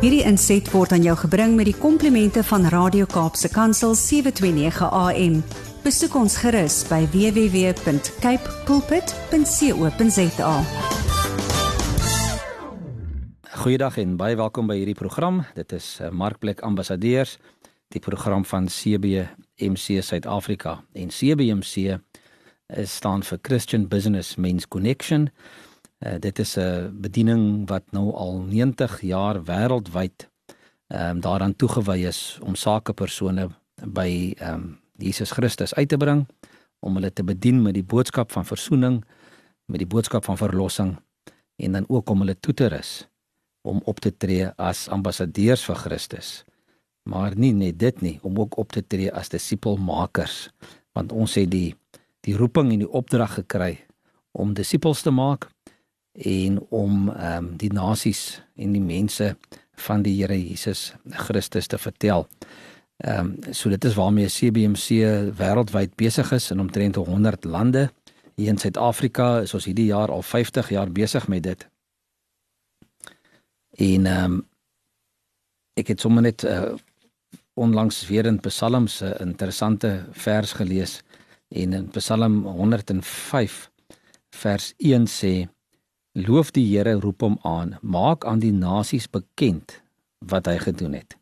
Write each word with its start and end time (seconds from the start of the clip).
Hierdie 0.00 0.22
inset 0.24 0.64
word 0.72 0.94
aan 0.96 1.02
jou 1.04 1.12
gebring 1.26 1.58
met 1.58 1.66
die 1.68 1.76
komplimente 1.76 2.40
van 2.48 2.62
Radio 2.72 3.04
Kaapse 3.04 3.50
Kansel 3.52 3.92
729 3.92 4.86
AM. 4.96 5.34
Besoek 5.84 6.16
ons 6.16 6.38
gerus 6.40 6.78
by 6.88 7.02
www.cape 7.12 8.54
pulpit.co.za. 8.64 10.54
Goeiedag 13.60 14.00
en 14.00 14.16
baie 14.16 14.40
welkom 14.40 14.72
by 14.72 14.80
hierdie 14.80 14.96
program. 14.96 15.44
Dit 15.52 15.76
is 15.76 15.92
eh, 16.00 16.08
Markplek 16.08 16.64
Ambassadeurs, 16.64 17.36
die 17.92 18.00
program 18.00 18.48
van 18.48 18.72
CBMC 18.72 20.00
Suid-Afrika. 20.00 20.78
En 20.96 21.12
CBMC 21.12 22.00
is 22.72 22.96
staan 22.96 23.20
vir 23.20 23.44
Christian 23.44 23.84
Business 23.92 24.40
Men's 24.40 24.64
Connection. 24.64 25.28
Uh, 26.00 26.16
dit 26.18 26.38
is 26.38 26.56
'n 26.56 27.00
bediening 27.00 27.68
wat 27.68 27.82
nou 27.92 28.12
al 28.12 28.40
90 28.40 29.00
jaar 29.00 29.44
wêreldwyd 29.44 30.30
ehm 30.86 31.10
um, 31.10 31.20
daaraan 31.20 31.56
toegewy 31.56 31.98
is 32.08 32.38
om 32.42 32.54
sakepersone 32.54 33.48
by 33.84 34.34
ehm 34.38 34.54
um, 34.54 34.80
Jesus 34.96 35.30
Christus 35.30 35.74
uit 35.74 35.88
te 35.88 35.96
bring 35.96 36.26
om 36.80 36.94
hulle 36.94 37.12
te 37.12 37.24
bedien 37.24 37.62
met 37.62 37.74
die 37.74 37.84
boodskap 37.84 38.32
van 38.32 38.44
verzoening, 38.44 39.04
met 39.64 39.78
die 39.78 39.86
boodskap 39.86 40.24
van 40.24 40.36
verlossing 40.36 40.96
en 41.56 41.72
dan 41.72 41.84
ook 41.88 42.10
om 42.10 42.18
hulle 42.18 42.40
toe 42.40 42.54
te 42.54 42.66
rus 42.66 43.08
om 43.62 43.80
op 43.84 44.00
te 44.00 44.16
tree 44.16 44.48
as 44.56 44.88
ambassadeurs 44.88 45.64
vir 45.68 45.76
Christus. 45.76 46.44
Maar 47.08 47.36
nie 47.36 47.52
net 47.52 47.78
dit 47.78 48.00
nie, 48.00 48.18
om 48.22 48.38
ook 48.40 48.56
op 48.56 48.72
te 48.72 48.80
tree 48.86 49.12
as 49.12 49.28
disipelmakers, 49.28 50.48
want 50.96 51.12
ons 51.12 51.34
het 51.34 51.50
die 51.50 51.74
die 52.20 52.36
roeping 52.36 52.72
en 52.72 52.82
die 52.82 52.92
opdrag 52.92 53.34
gekry 53.34 53.78
om 54.36 54.52
disippels 54.54 55.00
te 55.02 55.10
maak 55.10 55.48
en 56.20 56.60
om 56.68 57.08
ehm 57.08 57.44
um, 57.44 57.56
die 57.56 57.72
nasies 57.72 58.42
en 58.56 58.72
die 58.72 58.82
mense 58.82 59.36
van 59.80 60.02
die 60.02 60.18
Here 60.20 60.36
Jesus 60.36 60.92
Christus 61.10 61.66
te 61.66 61.78
vertel. 61.78 62.26
Ehm 62.96 63.32
um, 63.46 63.54
so 63.54 63.70
dit 63.70 63.84
is 63.84 63.94
waarmee 63.94 64.28
CBMC 64.28 64.88
wêreldwyd 65.38 65.96
besig 65.96 66.32
is 66.32 66.50
in 66.50 66.60
omtrent 66.60 66.96
100 66.96 67.44
lande. 67.44 67.90
Hier 68.34 68.48
in 68.48 68.58
Suid-Afrika 68.58 69.40
is 69.40 69.54
ons 69.54 69.64
hierdie 69.64 69.86
jaar 69.86 70.10
al 70.10 70.22
50 70.22 70.68
jaar 70.68 70.92
besig 70.92 71.28
met 71.28 71.42
dit. 71.42 71.68
En 73.70 74.06
ehm 74.06 74.24
um, 74.24 74.46
ek 75.74 75.88
het 75.88 76.00
sommer 76.00 76.22
net 76.22 76.44
uh, 76.44 76.74
onlangs 77.54 78.06
weer 78.08 78.26
in 78.26 78.40
Psalms 78.40 79.00
'n 79.02 79.14
interessante 79.20 80.06
vers 80.12 80.52
gelees 80.52 81.02
en 81.48 81.72
in 81.72 81.88
Psalm 81.88 82.44
105 82.44 83.70
vers 84.30 84.74
1 84.76 85.06
sê 85.06 85.48
Loof 86.12 86.48
die 86.50 86.64
Here, 86.66 86.96
roep 86.98 87.20
hom 87.22 87.36
aan, 87.46 87.76
maak 87.86 88.24
aan 88.26 88.40
die 88.42 88.50
nasies 88.50 89.06
bekend 89.06 89.76
wat 90.26 90.48
hy 90.50 90.56
gedoen 90.58 90.96
het. 90.98 91.14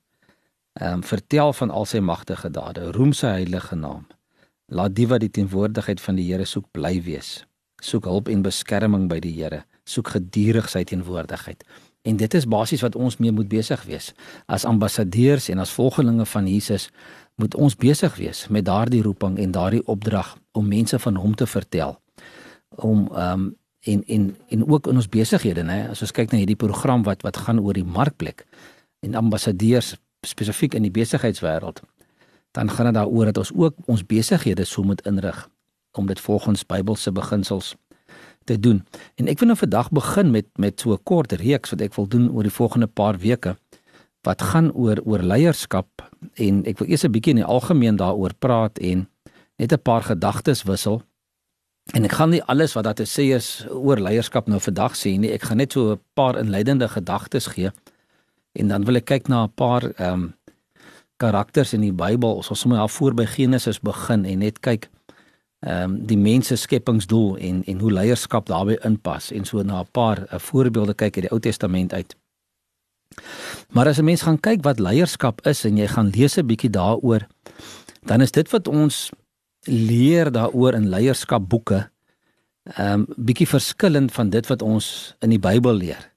Ehm 0.81 1.03
um, 1.03 1.03
vertel 1.05 1.53
van 1.53 1.71
al 1.71 1.85
sy 1.85 2.01
magtige 2.01 2.49
dade, 2.51 2.87
roem 2.97 3.13
sy 3.13 3.35
heilige 3.35 3.77
naam. 3.77 4.07
Laat 4.73 4.95
die 4.97 5.07
wat 5.09 5.21
die 5.21 5.29
teenwoordigheid 5.29 6.01
van 6.01 6.17
die 6.17 6.25
Here 6.31 6.45
soek 6.45 6.71
bly 6.73 7.03
wees. 7.05 7.45
Soek 7.85 8.09
hulp 8.09 8.33
en 8.33 8.43
beskerming 8.43 9.09
by 9.13 9.21
die 9.21 9.35
Here, 9.37 9.67
soek 9.85 10.09
gedurig 10.17 10.73
sy 10.73 10.87
teenwoordigheid. 10.89 11.65
En 12.09 12.17
dit 12.17 12.35
is 12.35 12.49
basies 12.49 12.81
wat 12.81 12.97
ons 12.97 13.21
mee 13.21 13.33
moet 13.33 13.49
besig 13.49 13.85
wees. 13.85 14.15
As 14.47 14.65
ambassadeurs 14.65 15.51
en 15.53 15.59
as 15.59 15.75
volgelinge 15.77 16.25
van 16.25 16.49
Jesus 16.49 16.89
moet 17.37 17.55
ons 17.55 17.77
besig 17.77 18.17
wees 18.17 18.47
met 18.49 18.65
daardie 18.65 19.03
roeping 19.03 19.37
en 19.39 19.53
daardie 19.53 19.85
opdrag 19.85 20.39
om 20.53 20.69
mense 20.69 20.99
van 20.99 21.17
hom 21.17 21.35
te 21.35 21.47
vertel 21.47 21.99
om 22.81 23.11
ehm 23.13 23.33
um, 23.33 23.57
en 23.93 24.03
en 24.07 24.25
en 24.49 24.65
ook 24.69 24.91
in 24.91 25.01
ons 25.01 25.09
besighede 25.09 25.65
nê 25.67 25.79
as 25.93 26.03
ons 26.05 26.15
kyk 26.17 26.33
na 26.33 26.41
hierdie 26.43 26.61
program 26.65 27.05
wat 27.09 27.23
wat 27.27 27.41
gaan 27.45 27.61
oor 27.61 27.77
die 27.79 27.87
markplek 27.99 28.45
en 29.07 29.15
ambassadeurs 29.15 29.95
spesifiek 30.27 30.75
in 30.75 30.87
die 30.87 30.95
besigheidswêreld 30.95 31.83
dan 32.57 32.71
gaan 32.71 32.91
dit 32.91 32.95
daaroor 32.95 33.31
dat 33.31 33.39
ons 33.45 33.53
ook 33.55 33.75
ons 33.87 34.07
besighede 34.07 34.65
so 34.65 34.83
moet 34.83 35.05
inrig 35.07 35.49
om 35.99 36.07
dit 36.07 36.21
volgens 36.21 36.67
Bybelse 36.67 37.13
beginsels 37.13 37.75
te 38.45 38.57
doen. 38.61 38.85
En 39.21 39.29
ek 39.29 39.41
wil 39.43 39.53
nou 39.53 39.59
vandag 39.59 39.91
begin 39.95 40.31
met 40.31 40.47
met 40.57 40.81
so 40.81 40.93
'n 40.93 41.03
kort 41.03 41.33
reeks 41.33 41.71
wat 41.71 41.81
ek 41.81 41.95
wil 41.95 42.09
doen 42.09 42.31
oor 42.33 42.43
die 42.43 42.59
volgende 42.61 42.87
paar 42.87 43.19
weke 43.19 43.57
wat 44.23 44.43
gaan 44.43 44.73
oor 44.73 44.99
oor 45.05 45.23
leierskap 45.23 45.89
en 46.35 46.65
ek 46.65 46.79
wil 46.79 46.89
eers 46.89 47.05
'n 47.05 47.13
bietjie 47.13 47.35
in 47.37 47.43
die 47.43 47.53
algemeen 47.57 47.97
daaroor 47.97 48.35
praat 48.39 48.79
en 48.79 49.09
net 49.57 49.73
'n 49.73 49.83
paar 49.83 50.03
gedagtes 50.03 50.63
wissel 50.63 51.03
En 51.97 52.05
ek 52.05 52.13
gaan 52.13 52.31
nie 52.31 52.43
alles 52.45 52.75
wat 52.77 52.85
daar 52.85 52.99
te 52.99 53.07
sê 53.09 53.31
is 53.35 53.65
oor 53.73 54.01
leierskap 54.01 54.49
nou 54.49 54.61
vandag 54.61 54.97
sê 54.97 55.15
nie. 55.17 55.33
Ek 55.33 55.49
gaan 55.49 55.57
net 55.57 55.73
so 55.73 55.93
'n 55.93 56.01
paar 56.15 56.39
inleidende 56.39 56.89
gedagtes 56.89 57.47
gee. 57.47 57.71
En 58.53 58.69
dan 58.69 58.85
wil 58.85 58.97
ek 58.97 59.05
kyk 59.05 59.29
na 59.29 59.45
'n 59.45 59.53
paar 59.55 59.83
ehm 59.97 60.13
um, 60.13 60.35
karakters 61.17 61.73
in 61.73 61.81
die 61.81 61.93
Bybel. 61.93 62.37
Ons 62.37 62.47
sal 62.47 62.57
sommer 62.57 62.79
al 62.79 62.89
voor 62.89 63.15
by 63.15 63.25
Genesis 63.25 63.81
begin 63.81 64.25
en 64.25 64.39
net 64.39 64.61
kyk 64.61 64.89
ehm 65.61 65.83
um, 65.83 66.07
die 66.07 66.19
mens 66.19 66.47
se 66.47 66.57
skepingsdoel 66.57 67.37
en 67.37 67.65
en 67.65 67.79
hoe 67.79 67.93
leierskap 67.93 68.47
daarbey 68.47 68.79
inpas 68.85 69.33
en 69.33 69.45
so 69.45 69.63
na 69.63 69.81
'n 69.81 69.89
paar 69.93 70.19
uh, 70.19 70.39
voorbeelde 70.39 70.95
kyk 70.95 71.17
uit 71.17 71.25
die 71.25 71.33
Ou 71.33 71.41
Testament 71.41 71.93
uit. 71.93 72.17
Maar 73.73 73.89
as 73.89 73.99
'n 73.99 74.05
mens 74.05 74.23
gaan 74.23 74.41
kyk 74.41 74.63
wat 74.63 74.79
leierskap 74.79 75.47
is 75.47 75.65
en 75.65 75.77
jy 75.77 75.87
gaan 75.87 76.11
lees 76.11 76.37
'n 76.37 76.47
bietjie 76.47 76.71
daaroor, 76.71 77.27
dan 78.07 78.21
is 78.21 78.31
dit 78.31 78.51
wat 78.51 78.69
ons 78.69 79.11
leer 79.69 80.33
daaroor 80.33 80.75
in 80.75 80.89
leierskapboeke 80.89 81.89
ehm 82.69 82.93
um, 82.93 83.07
bietjie 83.17 83.49
verskillend 83.49 84.13
van 84.13 84.31
dit 84.31 84.47
wat 84.47 84.63
ons 84.63 85.15
in 85.25 85.33
die 85.33 85.41
Bybel 85.41 85.75
leer. 85.75 86.11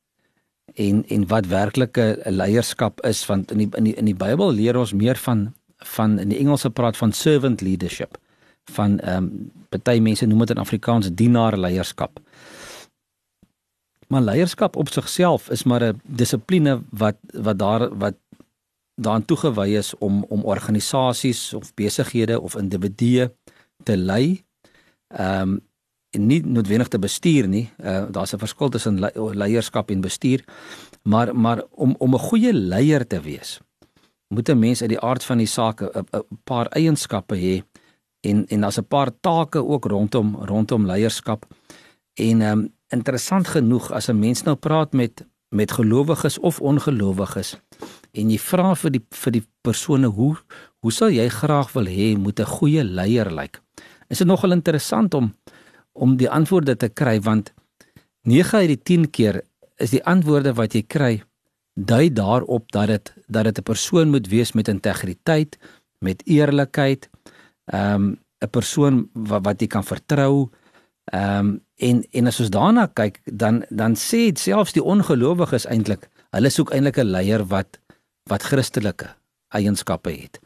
En 0.76 1.04
en 1.08 1.28
wat 1.28 1.48
werklike 1.48 2.20
leierskap 2.26 3.00
is 3.08 3.26
want 3.26 3.52
in 3.52 3.58
die 3.58 3.70
in 3.78 3.84
die 3.84 3.96
in 3.96 4.06
die 4.06 4.16
Bybel 4.16 4.52
leer 4.52 4.78
ons 4.78 4.94
meer 4.94 5.16
van 5.16 5.54
van 5.96 6.20
in 6.20 6.30
die 6.30 6.40
Engelse 6.40 6.70
praat 6.70 6.98
van 6.98 7.12
servant 7.12 7.62
leadership 7.62 8.18
van 8.72 9.00
ehm 9.00 9.24
um, 9.24 9.52
party 9.70 10.00
mense 10.00 10.26
noem 10.26 10.40
dit 10.40 10.50
in 10.56 10.64
Afrikaans 10.64 11.10
dienaar 11.16 11.58
leierskap. 11.58 12.20
Maar 14.08 14.22
leierskap 14.22 14.76
op 14.76 14.90
sigself 14.92 15.50
is 15.50 15.64
maar 15.64 15.84
'n 15.84 16.02
dissipline 16.04 16.82
wat 16.90 17.16
wat 17.32 17.60
daar 17.60 17.98
wat 17.98 18.16
daaraan 18.96 19.26
toegewy 19.26 19.68
is 19.78 19.98
om 19.98 20.24
om 20.24 20.44
organisasies 20.44 21.54
of 21.54 21.74
besighede 21.74 22.42
of 22.42 22.56
individue 22.56 23.36
te 23.84 23.98
lei. 23.98 24.44
Ehm 25.08 25.42
um, 25.42 25.60
en 26.12 26.26
nie 26.28 26.42
noodwendig 26.44 26.88
te 26.92 27.00
bestuur 27.00 27.48
nie. 27.48 27.70
Uh, 27.80 28.04
Daar's 28.12 28.34
'n 28.34 28.38
verskil 28.38 28.70
tussen 28.70 29.00
le 29.00 29.12
leierskap 29.16 29.90
en 29.92 30.02
bestuur. 30.02 30.44
Maar 31.04 31.36
maar 31.36 31.64
om 31.72 31.96
om 31.98 32.14
'n 32.14 32.20
goeie 32.20 32.54
leier 32.54 33.08
te 33.08 33.22
wees, 33.22 33.60
moet 34.28 34.50
'n 34.50 34.60
mens 34.60 34.82
uit 34.82 34.90
die 34.90 35.00
aard 35.00 35.24
van 35.24 35.38
die 35.38 35.48
saak 35.48 35.82
'n 35.82 36.06
paar 36.44 36.66
eienskappe 36.66 37.36
hê 37.36 37.64
en 38.20 38.46
en 38.48 38.62
daar's 38.62 38.78
'n 38.78 38.88
paar 38.88 39.12
take 39.20 39.66
ook 39.66 39.86
rondom 39.86 40.36
rondom 40.36 40.86
leierskap. 40.86 41.46
En 42.14 42.42
ehm 42.42 42.60
um, 42.60 42.74
interessant 42.88 43.48
genoeg 43.48 43.92
as 43.92 44.08
'n 44.08 44.20
mens 44.20 44.44
nou 44.44 44.56
praat 44.56 44.94
met 44.94 45.26
met 45.50 45.72
gelowiges 45.72 46.40
of 46.40 46.62
ongelowiges 46.62 47.60
en 48.14 48.30
jy 48.32 48.38
vra 48.38 48.76
vir 48.76 48.92
die 48.92 49.04
vir 49.24 49.32
die 49.32 49.46
persone 49.64 50.08
hoe 50.08 50.36
hoe 50.82 50.92
sou 50.92 51.10
jy 51.10 51.28
graag 51.30 51.74
wil 51.74 51.86
hê 51.86 52.18
moet 52.18 52.40
'n 52.40 52.46
goeie 52.46 52.84
leier 52.84 53.32
lyk? 53.32 53.62
Is 54.10 54.18
dit 54.18 54.28
nogal 54.28 54.52
interessant 54.52 55.14
om 55.14 55.34
om 55.94 56.18
die 56.18 56.30
antwoorde 56.30 56.76
te 56.76 56.90
kry 56.90 57.20
want 57.20 57.54
9 58.24 58.58
uit 58.58 58.68
die 58.68 58.84
10 58.84 59.10
keer 59.12 59.42
is 59.78 59.92
die 59.92 60.04
antwoorde 60.06 60.54
wat 60.54 60.74
jy 60.74 60.84
kry 60.84 61.24
dui 61.76 62.10
daarop 62.14 62.72
dat 62.72 62.88
dit 62.88 63.14
dat 63.28 63.44
dit 63.44 63.58
'n 63.58 63.64
persoon 63.64 64.10
moet 64.10 64.28
wees 64.28 64.52
met 64.52 64.68
integriteit, 64.68 65.58
met 66.00 66.22
eerlikheid, 66.26 67.10
ehm 67.66 67.94
um, 67.96 68.20
'n 68.42 68.50
persoon 68.50 69.10
wat 69.14 69.44
wat 69.46 69.62
jy 69.62 69.68
kan 69.68 69.84
vertrou. 69.84 70.50
Ehm 71.06 71.40
um, 71.40 71.62
en 71.76 72.06
en 72.12 72.28
as 72.28 72.40
ons 72.40 72.50
daarna 72.50 72.88
kyk 72.94 73.22
dan 73.26 73.66
dan 73.70 73.96
sê 73.96 74.30
dit 74.30 74.40
selfs 74.40 74.74
die 74.74 74.84
ongelowiges 74.84 75.66
eintlik, 75.66 76.10
hulle 76.30 76.50
soek 76.50 76.72
eintlik 76.72 76.98
'n 76.98 77.12
leier 77.12 77.44
wat 77.48 77.80
wat 78.30 78.44
Christelike 78.44 79.16
eienskappe 79.50 80.12
het 80.12 80.40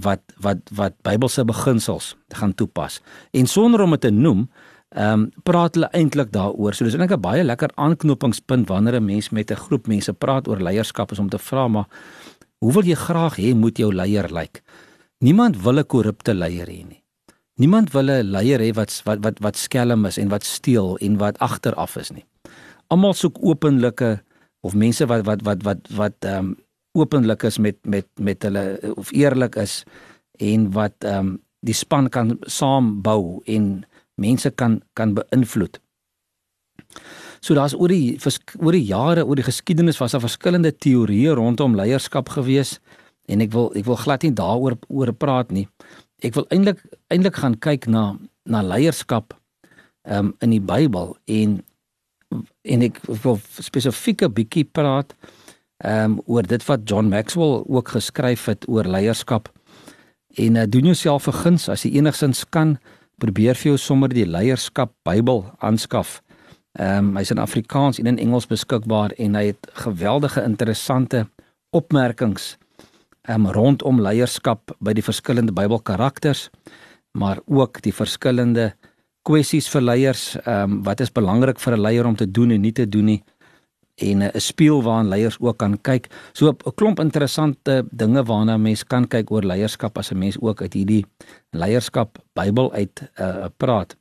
wat 0.00 0.22
wat 0.40 0.70
wat 0.76 0.96
Bybelse 1.04 1.44
beginsels 1.44 2.14
gaan 2.28 2.54
toepas. 2.54 3.00
En 3.30 3.46
sonder 3.46 3.80
om 3.84 3.90
dit 3.90 4.00
te 4.00 4.10
noem, 4.10 4.48
ehm 4.90 5.12
um, 5.12 5.26
praat 5.42 5.74
hulle 5.74 5.90
eintlik 5.92 6.32
daaroor. 6.32 6.74
So 6.74 6.84
dis 6.84 6.94
eintlik 6.94 7.18
'n 7.18 7.20
baie 7.20 7.44
lekker 7.44 7.70
aanknopingspunt 7.74 8.68
wanneer 8.68 9.00
'n 9.00 9.04
mens 9.04 9.30
met 9.30 9.50
'n 9.50 9.56
groep 9.56 9.86
mense 9.86 10.12
praat 10.12 10.48
oor 10.48 10.58
leierskap 10.58 11.12
is 11.12 11.18
om 11.18 11.28
te 11.28 11.38
vra 11.38 11.68
maar 11.68 11.88
hoe 12.58 12.72
wil 12.72 12.84
jy 12.84 12.94
graag 12.94 13.36
hê 13.36 13.54
moet 13.54 13.78
jou 13.78 13.94
leier 13.94 14.28
lyk? 14.32 14.62
Niemand 15.18 15.62
wil 15.62 15.78
'n 15.78 15.86
korrupte 15.86 16.34
leier 16.34 16.66
hê 16.66 16.86
nie. 16.88 17.02
Niemand 17.54 17.92
wil 17.92 18.10
'n 18.10 18.30
leier 18.30 18.60
hê 18.60 18.74
wat 18.74 19.02
wat 19.04 19.18
wat 19.22 19.38
wat 19.38 19.56
skelm 19.56 20.06
is 20.06 20.18
en 20.18 20.28
wat 20.28 20.44
steel 20.44 20.96
en 20.96 21.16
wat 21.16 21.38
agteraf 21.38 21.96
is 21.96 22.10
nie. 22.10 22.24
Almal 22.88 23.14
soek 23.14 23.36
openlike 23.40 24.22
of 24.60 24.74
mense 24.74 25.06
wat 25.06 25.24
wat 25.24 25.42
wat 25.42 25.62
wat 25.62 25.88
wat 25.90 26.16
ehm 26.24 26.36
um, 26.36 26.56
openlik 26.92 27.42
is 27.42 27.58
met 27.58 27.78
met 27.84 28.06
met 28.18 28.42
hulle 28.42 28.94
of 28.96 29.12
eerlik 29.12 29.56
is 29.56 29.84
en 30.38 30.70
wat 30.72 30.94
ehm 31.04 31.18
um, 31.18 31.38
die 31.60 31.76
span 31.76 32.08
kan 32.08 32.38
saam 32.48 33.02
bou 33.02 33.42
en 33.44 33.84
mense 34.14 34.50
kan 34.50 34.80
kan 34.92 35.14
beïnvloed. 35.14 35.80
So 37.40 37.54
daar's 37.54 37.74
oor 37.74 37.88
die 37.88 38.18
oor 38.60 38.72
die 38.72 38.84
jare, 38.84 39.24
oor 39.24 39.36
die 39.36 39.46
geskiedenis 39.46 40.00
was 40.00 40.12
daar 40.16 40.24
verskillende 40.24 40.72
teorieë 40.72 41.34
rondom 41.36 41.76
leierskap 41.76 42.28
gewees 42.28 42.78
en 43.28 43.40
ek 43.44 43.52
wil 43.52 43.70
ek 43.76 43.86
wil 43.88 44.00
glad 44.00 44.24
nie 44.26 44.34
daaroor 44.36 44.78
oor 44.88 45.12
praat 45.12 45.52
nie. 45.52 45.66
Ek 46.24 46.34
wil 46.36 46.46
eintlik 46.50 46.82
eintlik 47.08 47.40
gaan 47.40 47.58
kyk 47.58 47.88
na 47.88 48.14
na 48.44 48.62
leierskap 48.64 49.34
um, 50.04 50.34
in 50.40 50.56
die 50.56 50.64
Bybel 50.64 51.14
en 51.26 51.60
en 52.62 52.86
ek 52.86 53.00
wil 53.24 53.40
spesifiek 53.60 54.22
'n 54.22 54.34
bietjie 54.34 54.64
praat 54.64 55.14
ehm 55.80 56.04
um, 56.04 56.20
oor 56.26 56.44
dit 56.44 56.64
wat 56.68 56.80
John 56.84 57.08
Maxwell 57.08 57.62
ook 57.66 57.88
geskryf 57.88 58.44
het 58.44 58.68
oor 58.68 58.84
leierskap. 58.84 59.48
En 60.36 60.54
uh, 60.54 60.62
doen 60.68 60.84
jouself 60.84 61.26
'n 61.26 61.32
guns 61.32 61.68
as 61.68 61.82
jy 61.82 61.90
enigsins 61.96 62.44
kan, 62.48 62.78
probeer 63.18 63.54
vir 63.54 63.72
jou 63.72 63.78
sommer 63.78 64.08
die 64.08 64.26
leierskap 64.26 64.92
Bybel 65.02 65.44
aanskaf. 65.58 66.22
Ehm 66.78 66.98
um, 67.08 67.16
hy's 67.16 67.30
in 67.30 67.38
Afrikaans 67.38 67.98
en 67.98 68.06
in 68.06 68.18
Engels 68.18 68.46
beskikbaar 68.46 69.10
en 69.18 69.34
hy 69.34 69.46
het 69.46 69.70
geweldige 69.72 70.42
interessante 70.42 71.26
opmerkings 71.70 72.56
ehm 73.22 73.46
um, 73.46 73.52
rondom 73.52 74.00
leierskap 74.00 74.76
by 74.80 74.92
die 74.92 75.04
verskillende 75.04 75.52
Bybelkarakters, 75.52 76.50
maar 77.12 77.40
ook 77.46 77.82
die 77.82 77.94
verskillende 77.94 78.74
kwessies 79.22 79.68
vir 79.68 79.80
leiers, 79.82 80.36
ehm 80.44 80.62
um, 80.62 80.82
wat 80.82 81.00
is 81.00 81.12
belangrik 81.12 81.58
vir 81.58 81.76
'n 81.76 81.80
leier 81.80 82.06
om 82.06 82.16
te 82.16 82.30
doen 82.30 82.50
en 82.50 82.60
nie 82.60 82.72
te 82.72 82.88
doen 82.88 83.04
nie 83.04 83.22
en 84.00 84.22
'n 84.22 84.40
spieël 84.40 84.82
waarna 84.82 85.08
leiers 85.08 85.36
ook 85.40 85.56
kan 85.56 85.80
kyk. 85.80 86.08
So 86.32 86.48
'n 86.48 86.74
klomp 86.74 87.00
interessante 87.00 87.84
dinge 87.90 88.24
waarna 88.24 88.56
mens 88.56 88.84
kan 88.84 89.08
kyk 89.08 89.30
oor 89.30 89.42
leierskap 89.42 89.98
as 89.98 90.10
'n 90.10 90.18
mens 90.18 90.40
ook 90.40 90.60
uit 90.60 90.72
hierdie 90.72 91.06
leierskap 91.50 92.18
Bybel 92.32 92.72
uit 92.72 93.10
uh, 93.20 93.46
praat. 93.56 93.96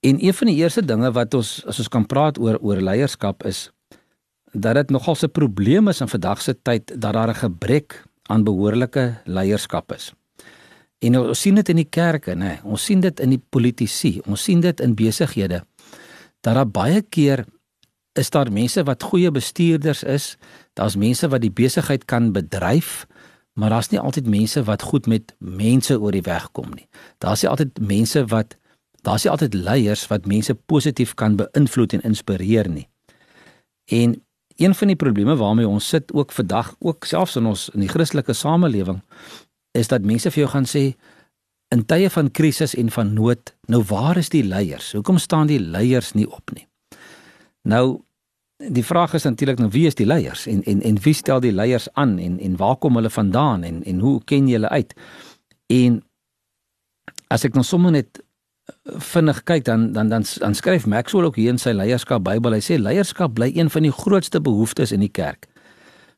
En 0.00 0.24
een 0.24 0.34
van 0.34 0.46
die 0.46 0.56
eerste 0.56 0.84
dinge 0.84 1.12
wat 1.12 1.34
ons 1.34 1.66
as 1.66 1.78
ons 1.78 1.88
kan 1.88 2.06
praat 2.06 2.38
oor 2.38 2.58
oor 2.60 2.80
leierskap 2.80 3.44
is 3.44 3.70
dat 4.52 4.74
dit 4.74 4.90
nogal 4.90 5.16
'n 5.22 5.30
probleem 5.30 5.88
is 5.88 6.00
in 6.00 6.08
vandag 6.08 6.42
se 6.42 6.54
tyd 6.62 7.00
dat 7.00 7.12
daar 7.12 7.28
'n 7.28 7.34
gebrek 7.34 8.04
aan 8.22 8.44
behoorlike 8.44 9.20
leierskap 9.24 9.92
is. 9.92 10.12
En 10.98 11.18
ons 11.18 11.40
sien 11.40 11.54
dit 11.54 11.68
in 11.68 11.76
die 11.76 11.90
kerke, 11.90 12.34
nê. 12.34 12.62
Ons 12.62 12.84
sien 12.84 13.00
dit 13.00 13.20
in 13.20 13.30
die 13.30 13.42
politici, 13.50 14.20
ons 14.26 14.42
sien 14.42 14.60
dit 14.60 14.80
in 14.80 14.94
besighede 14.94 15.64
dat 16.42 16.54
daar 16.54 16.66
baie 16.66 17.02
keer 17.02 17.44
is 18.12 18.30
daar 18.30 18.52
mense 18.52 18.82
wat 18.84 19.02
goeie 19.02 19.30
bestuurders 19.30 20.02
is. 20.02 20.36
Daar's 20.72 20.96
mense 20.96 21.28
wat 21.28 21.40
die 21.40 21.52
besigheid 21.52 22.04
kan 22.04 22.32
bedryf, 22.32 23.06
maar 23.52 23.70
daar's 23.70 23.88
nie 23.88 24.00
altyd 24.00 24.26
mense 24.26 24.64
wat 24.64 24.82
goed 24.82 25.06
met 25.06 25.34
mense 25.38 26.00
oor 26.00 26.12
die 26.12 26.24
weg 26.24 26.50
kom 26.52 26.70
nie. 26.74 26.88
Daar's 27.18 27.42
nie 27.42 27.50
altyd 27.50 27.80
mense 27.80 28.24
wat 28.26 28.56
daar's 29.02 29.24
nie 29.24 29.32
altyd 29.32 29.54
leiers 29.54 30.06
wat 30.06 30.26
mense 30.26 30.54
positief 30.54 31.14
kan 31.14 31.36
beïnvloed 31.36 31.92
en 31.92 32.04
inspireer 32.06 32.68
nie. 32.68 32.88
En 33.84 34.22
een 34.56 34.74
van 34.74 34.92
die 34.92 34.96
probleme 34.96 35.36
waarmee 35.36 35.68
ons 35.68 35.88
sit 35.88 36.12
ook 36.12 36.32
vandag, 36.32 36.74
ook 36.78 37.04
selfs 37.04 37.36
in 37.36 37.46
ons 37.46 37.68
in 37.74 37.80
die 37.80 37.88
Christelike 37.88 38.32
samelewing, 38.32 39.02
is 39.72 39.88
dat 39.88 40.04
mense 40.04 40.30
vir 40.30 40.44
jou 40.44 40.50
gaan 40.52 40.68
sê 40.68 40.92
in 41.72 41.86
tye 41.88 42.10
van 42.12 42.30
krisis 42.30 42.74
en 42.76 42.90
van 42.92 43.14
nood, 43.16 43.54
nou 43.66 43.82
waar 43.88 44.16
is 44.20 44.28
die 44.28 44.44
leiers? 44.44 44.92
Hoekom 44.92 45.18
staan 45.18 45.48
die 45.48 45.60
leiers 45.60 46.12
nie 46.12 46.28
op 46.28 46.52
nie? 46.52 46.66
Nou 47.62 48.02
die 48.70 48.84
vraag 48.84 49.14
is 49.14 49.22
natuurlik 49.26 49.58
nou 49.58 49.70
wie 49.74 49.86
is 49.86 49.98
die 49.98 50.06
leiers 50.06 50.46
en 50.46 50.62
en 50.62 50.82
en 50.82 50.98
wie 51.02 51.14
stel 51.14 51.40
die 51.42 51.52
leiers 51.52 51.88
aan 51.98 52.18
en 52.18 52.38
en 52.38 52.56
waar 52.56 52.76
kom 52.76 52.94
hulle 52.94 53.10
vandaan 53.10 53.62
en 53.62 53.82
en 53.84 53.98
hoe 53.98 54.20
ken 54.24 54.46
jy 54.46 54.58
hulle 54.58 54.68
uit? 54.68 54.94
En 55.66 56.02
as 57.26 57.44
ek 57.44 57.56
nou 57.58 57.64
sommer 57.66 57.90
net 57.90 58.20
eh, 58.20 58.98
vinnig 59.12 59.42
kyk 59.48 59.64
dan 59.64 59.92
dan 59.92 60.08
dan 60.08 60.26
dan 60.38 60.54
skryf 60.54 60.86
Maxwell 60.86 61.24
ook 61.24 61.36
hier 61.36 61.50
in 61.50 61.58
sy 61.58 61.74
leierskap 61.74 62.24
Bybel. 62.24 62.54
Hy 62.54 62.62
sê 62.62 62.78
leierskap 62.78 63.34
bly 63.34 63.50
een 63.54 63.70
van 63.70 63.88
die 63.88 63.94
grootste 63.94 64.40
behoeftes 64.40 64.92
in 64.92 65.00
die 65.00 65.12
kerk. 65.12 65.48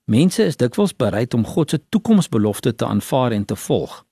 Mense 0.05 0.45
is 0.45 0.61
dikwels 0.61 0.93
bereid 0.93 1.35
om 1.35 1.47
God 1.49 1.71
se 1.71 1.81
toekomsbelofte 1.89 2.75
te 2.75 2.87
aanvaar 2.87 3.33
en 3.33 3.45
te 3.45 3.57
volg. 3.57 4.03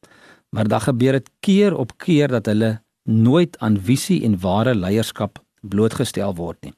Maar 0.57 0.69
dan 0.69 0.81
gebeur 0.81 1.13
dit 1.13 1.29
keer 1.41 1.77
op 1.77 1.99
keer 1.99 2.29
dat 2.29 2.47
hulle 2.47 2.79
nooit 3.05 3.59
aan 3.59 3.77
visie 3.81 4.23
en 4.25 4.39
ware 4.41 4.75
leierskap 4.75 5.43
blootgestel 5.63 6.35
word 6.35 6.59
nie. 6.67 6.73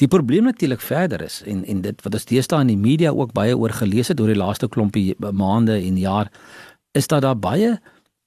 Die 0.00 0.08
probleem 0.08 0.48
natuurlik 0.48 0.80
verder 0.80 1.22
is 1.22 1.42
en 1.46 1.64
en 1.64 1.82
dit 1.84 2.02
wat 2.02 2.14
ons 2.14 2.28
deesdae 2.30 2.64
in 2.64 2.72
die 2.72 2.80
media 2.80 3.10
ook 3.10 3.32
baie 3.36 3.56
oor 3.56 3.72
gelees 3.76 4.08
het 4.08 4.20
oor 4.20 4.32
die 4.32 4.40
laaste 4.40 4.68
klompie 4.68 5.14
maande 5.18 5.76
en 5.76 5.98
jaar 6.00 6.32
is 6.92 7.06
dat 7.06 7.22
daar 7.22 7.38
baie 7.38 7.76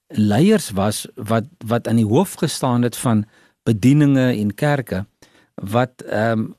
leiers 0.08 0.70
was 0.78 1.06
wat 1.16 1.50
wat 1.66 1.88
aan 1.88 2.00
die 2.00 2.08
hoof 2.08 2.38
gestaan 2.40 2.82
het 2.82 2.98
van 2.98 3.26
bedieninge 3.64 4.30
en 4.32 4.54
kerke 4.54 5.06
wat 5.56 6.06
ehm 6.06 6.40
um, 6.40 6.56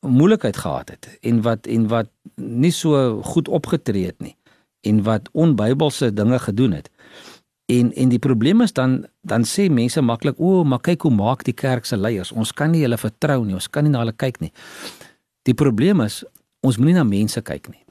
moeilikheid 0.00 0.56
gehad 0.56 0.88
het 0.88 1.18
en 1.20 1.42
wat 1.42 1.66
en 1.66 1.88
wat 1.88 2.08
nie 2.36 2.70
so 2.70 3.22
goed 3.22 3.48
opgetree 3.48 4.06
het 4.06 4.20
nie 4.22 4.36
en 4.80 5.02
wat 5.02 5.28
onbybelse 5.32 6.12
dinge 6.12 6.38
gedoen 6.38 6.72
het. 6.72 6.90
En 7.68 7.92
en 7.92 8.08
die 8.08 8.18
probleem 8.18 8.60
is 8.64 8.72
dan 8.72 9.06
dan 9.20 9.44
sê 9.44 9.68
mense 9.70 10.00
maklik, 10.00 10.40
"O, 10.40 10.64
maar 10.64 10.80
kyk 10.80 11.02
hoe 11.02 11.12
maak 11.14 11.44
die 11.44 11.52
kerk 11.52 11.84
se 11.84 11.96
leiers. 11.96 12.32
Ons 12.32 12.52
kan 12.52 12.70
nie 12.70 12.82
hulle 12.82 12.98
vertrou 12.98 13.44
nie. 13.44 13.54
Ons 13.54 13.68
kan 13.68 13.82
nie 13.82 13.92
na 13.92 13.98
hulle 13.98 14.16
kyk 14.16 14.40
nie." 14.40 14.52
Die 15.42 15.54
probleem 15.54 16.00
is 16.00 16.24
ons 16.60 16.76
moenie 16.76 16.94
na 16.94 17.04
mense 17.04 17.42
kyk 17.42 17.68
nie. 17.68 17.84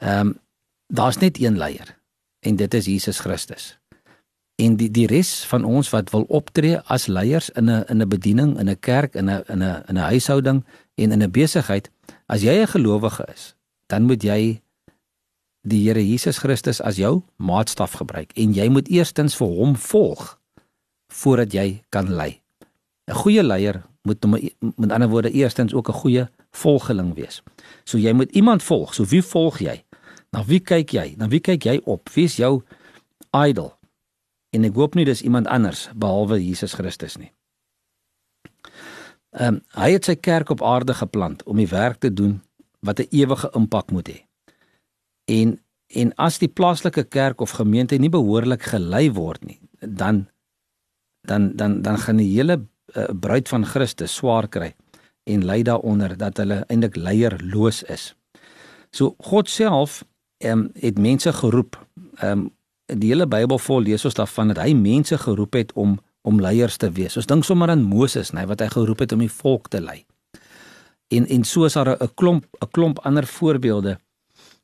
Ehm 0.00 0.20
um, 0.20 0.40
daar's 0.86 1.18
net 1.18 1.40
een 1.40 1.56
leier 1.56 1.98
en 2.40 2.56
dit 2.56 2.74
is 2.74 2.86
Jesus 2.86 3.18
Christus. 3.18 3.78
En 4.60 4.76
die 4.76 4.90
die 4.90 5.06
res 5.06 5.44
van 5.48 5.64
ons 5.64 5.90
wat 5.90 6.10
wil 6.10 6.26
optree 6.28 6.80
as 6.92 7.06
leiers 7.06 7.50
in 7.50 7.70
'n 7.70 7.84
in 7.88 8.02
'n 8.02 8.08
bediening, 8.08 8.58
in 8.58 8.68
'n 8.68 8.80
kerk, 8.80 9.14
in 9.14 9.30
'n 9.30 9.42
in 9.48 9.62
'n 9.62 9.82
in 9.88 9.96
'n 9.96 10.08
huishouding 10.10 10.64
en 10.94 11.12
in 11.12 11.22
'n 11.22 11.30
besigheid, 11.30 11.90
as 12.26 12.42
jy 12.42 12.60
'n 12.60 12.66
gelowige 12.66 13.24
is, 13.34 13.54
dan 13.86 14.02
moet 14.02 14.22
jy 14.22 14.60
die 15.62 15.84
Here 15.86 16.02
Jesus 16.02 16.38
Christus 16.38 16.80
as 16.80 16.98
jou 16.98 17.22
maatstaf 17.36 17.92
gebruik 18.00 18.32
en 18.38 18.54
jy 18.54 18.68
moet 18.68 18.88
eerstens 18.90 19.36
vir 19.38 19.48
hom 19.48 19.76
volg 19.78 20.38
voordat 21.12 21.52
jy 21.54 21.82
kan 21.90 22.10
lei. 22.10 22.40
'n 23.08 23.14
Goeie 23.14 23.42
leier 23.42 23.82
moet 24.02 24.24
met 24.76 24.92
ander 24.92 25.08
woorde 25.08 25.30
eerstens 25.30 25.74
ook 25.74 25.88
'n 25.88 26.00
goeie 26.02 26.28
volgeling 26.50 27.14
wees. 27.14 27.42
So 27.84 27.98
jy 27.98 28.12
moet 28.12 28.30
iemand 28.30 28.62
volg. 28.62 28.94
So 28.94 29.04
wie 29.04 29.22
volg 29.22 29.58
jy? 29.58 29.84
Na 30.30 30.44
wie 30.44 30.60
kyk 30.60 30.90
jy? 30.90 31.14
Na 31.16 31.28
wie 31.28 31.40
kyk 31.40 31.64
jy 31.64 31.80
op? 31.84 32.08
Wie 32.08 32.24
is 32.24 32.36
jou 32.36 32.62
idol? 33.46 33.74
En 34.50 34.64
ek 34.64 34.74
hoop 34.74 34.94
nie 34.94 35.04
dis 35.04 35.22
iemand 35.22 35.46
anders 35.46 35.88
behalwe 35.94 36.44
Jesus 36.44 36.72
Christus 36.72 37.16
nie. 37.16 37.32
Ehm 39.32 39.54
um, 39.54 39.60
hy 39.70 39.92
het 39.92 40.04
sy 40.04 40.14
kerk 40.14 40.50
op 40.50 40.62
aarde 40.62 40.94
geplant 40.94 41.42
om 41.42 41.56
die 41.56 41.68
werk 41.68 42.00
te 42.00 42.12
doen 42.12 42.42
wat 42.80 43.00
'n 43.00 43.06
ewige 43.10 43.50
impak 43.54 43.90
moet 43.90 44.08
hê. 44.08 44.31
En 45.24 45.58
en 45.92 46.14
as 46.16 46.38
die 46.40 46.48
plaaslike 46.48 47.02
kerk 47.12 47.40
of 47.40 47.50
gemeente 47.50 47.98
nie 48.00 48.08
behoorlik 48.08 48.62
gelei 48.62 49.10
word 49.12 49.44
nie, 49.44 49.60
dan 49.80 50.26
dan 51.28 51.52
dan 51.56 51.82
dan 51.82 51.98
gaan 51.98 52.16
die 52.16 52.30
hele 52.32 52.62
uh, 52.96 53.04
bruid 53.12 53.48
van 53.48 53.66
Christus 53.66 54.14
swaar 54.14 54.48
kry 54.48 54.72
en 55.28 55.44
ly 55.44 55.62
daaronder 55.62 56.16
dat 56.16 56.40
hulle 56.40 56.64
eintlik 56.66 56.96
leierloos 56.96 57.82
is. 57.82 58.14
So 58.90 59.14
God 59.18 59.48
self 59.48 60.02
ehm 60.38 60.58
um, 60.58 60.70
het 60.74 60.98
mense 60.98 61.32
geroep. 61.32 61.78
Ehm 62.16 62.30
um, 62.38 62.50
die 62.86 63.08
hele 63.08 63.26
Bybel 63.26 63.58
vol 63.58 63.80
lees 63.80 64.04
ons 64.04 64.16
daarvan 64.18 64.50
dat 64.52 64.58
hy 64.64 64.72
mense 64.74 65.18
geroep 65.18 65.54
het 65.54 65.72
om 65.72 66.00
om 66.22 66.40
leiers 66.40 66.76
te 66.76 66.90
wees. 66.90 67.16
Ons 67.16 67.26
dink 67.26 67.44
sommer 67.44 67.70
aan 67.70 67.82
Moses, 67.82 68.30
nee, 68.30 68.46
wat 68.46 68.60
hy 68.60 68.68
geroep 68.70 69.00
het 69.02 69.12
om 69.12 69.18
die 69.24 69.30
volk 69.30 69.68
te 69.68 69.80
lei. 69.80 70.04
En 71.10 71.26
en 71.26 71.44
so 71.44 71.64
is 71.64 71.74
daar 71.74 71.96
'n 71.96 72.14
klomp 72.14 72.44
'n 72.60 72.70
klomp 72.70 72.98
ander 72.98 73.26
voorbeelde 73.26 73.98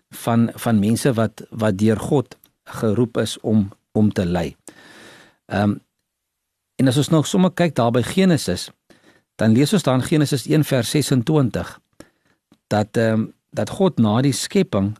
van 0.08 0.50
van 0.54 0.78
mense 0.78 1.12
wat 1.12 1.42
wat 1.50 1.78
deur 1.78 1.96
God 2.00 2.36
geroep 2.64 3.16
is 3.16 3.40
om 3.40 3.68
om 3.92 4.12
te 4.12 4.26
lei. 4.26 4.56
Ehm 5.46 5.62
um, 5.62 5.80
en 6.78 6.86
as 6.86 6.96
ons 6.96 7.08
nou 7.10 7.24
sommer 7.24 7.50
kyk 7.50 7.74
daar 7.74 7.90
by 7.90 8.02
Genesis, 8.06 8.68
dan 9.34 9.52
lees 9.52 9.72
ons 9.72 9.82
dan 9.82 10.02
Genesis 10.02 10.46
1 10.46 10.64
vers 10.64 10.90
26 10.90 11.80
dat 12.66 12.96
ehm 12.96 13.12
um, 13.12 13.32
dat 13.50 13.70
God 13.70 13.98
na 13.98 14.20
die 14.22 14.32
skepping 14.32 14.96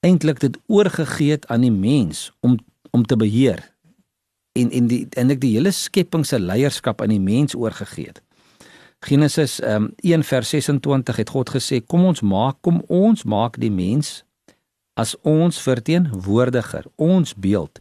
eintlik 0.00 0.40
dit 0.40 0.56
oorgegee 0.66 1.30
het 1.30 1.46
aan 1.46 1.60
die 1.60 1.72
mens 1.72 2.32
om 2.40 2.58
om 2.90 3.04
te 3.06 3.16
beheer 3.16 3.72
en 4.52 4.70
en 4.70 4.86
die 4.86 5.06
eintlik 5.10 5.40
die 5.40 5.54
hele 5.56 5.70
skepping 5.70 6.26
se 6.26 6.40
leierskap 6.40 7.02
aan 7.02 7.12
die 7.12 7.20
mens 7.20 7.54
oorgegee 7.54 8.06
het. 8.06 8.22
Genesis 9.02 9.60
um, 9.62 9.92
1 9.96 10.24
vers 10.24 10.48
26 10.48 11.16
het 11.16 11.30
God 11.30 11.50
gesê 11.50 11.80
kom 11.86 12.04
ons 12.04 12.20
maak 12.20 12.60
kom 12.60 12.82
ons 12.88 13.24
maak 13.24 13.58
die 13.58 13.70
mens 13.70 14.22
as 14.94 15.14
ons 15.22 15.58
verteenwoordiger, 15.62 16.86
ons 16.96 17.34
beeld, 17.34 17.80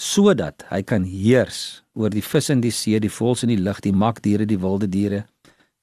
sodat 0.00 0.64
hy 0.70 0.82
kan 0.82 1.04
heers 1.04 1.82
oor 1.96 2.12
die 2.12 2.24
vis 2.24 2.50
in 2.52 2.62
die 2.64 2.72
see, 2.72 3.00
die 3.00 3.12
voëls 3.12 3.44
in 3.44 3.52
die 3.52 3.60
lug, 3.60 3.80
die 3.84 3.96
makdiere, 3.96 4.46
die 4.48 4.60
wilde 4.60 4.88
diere 4.88 5.24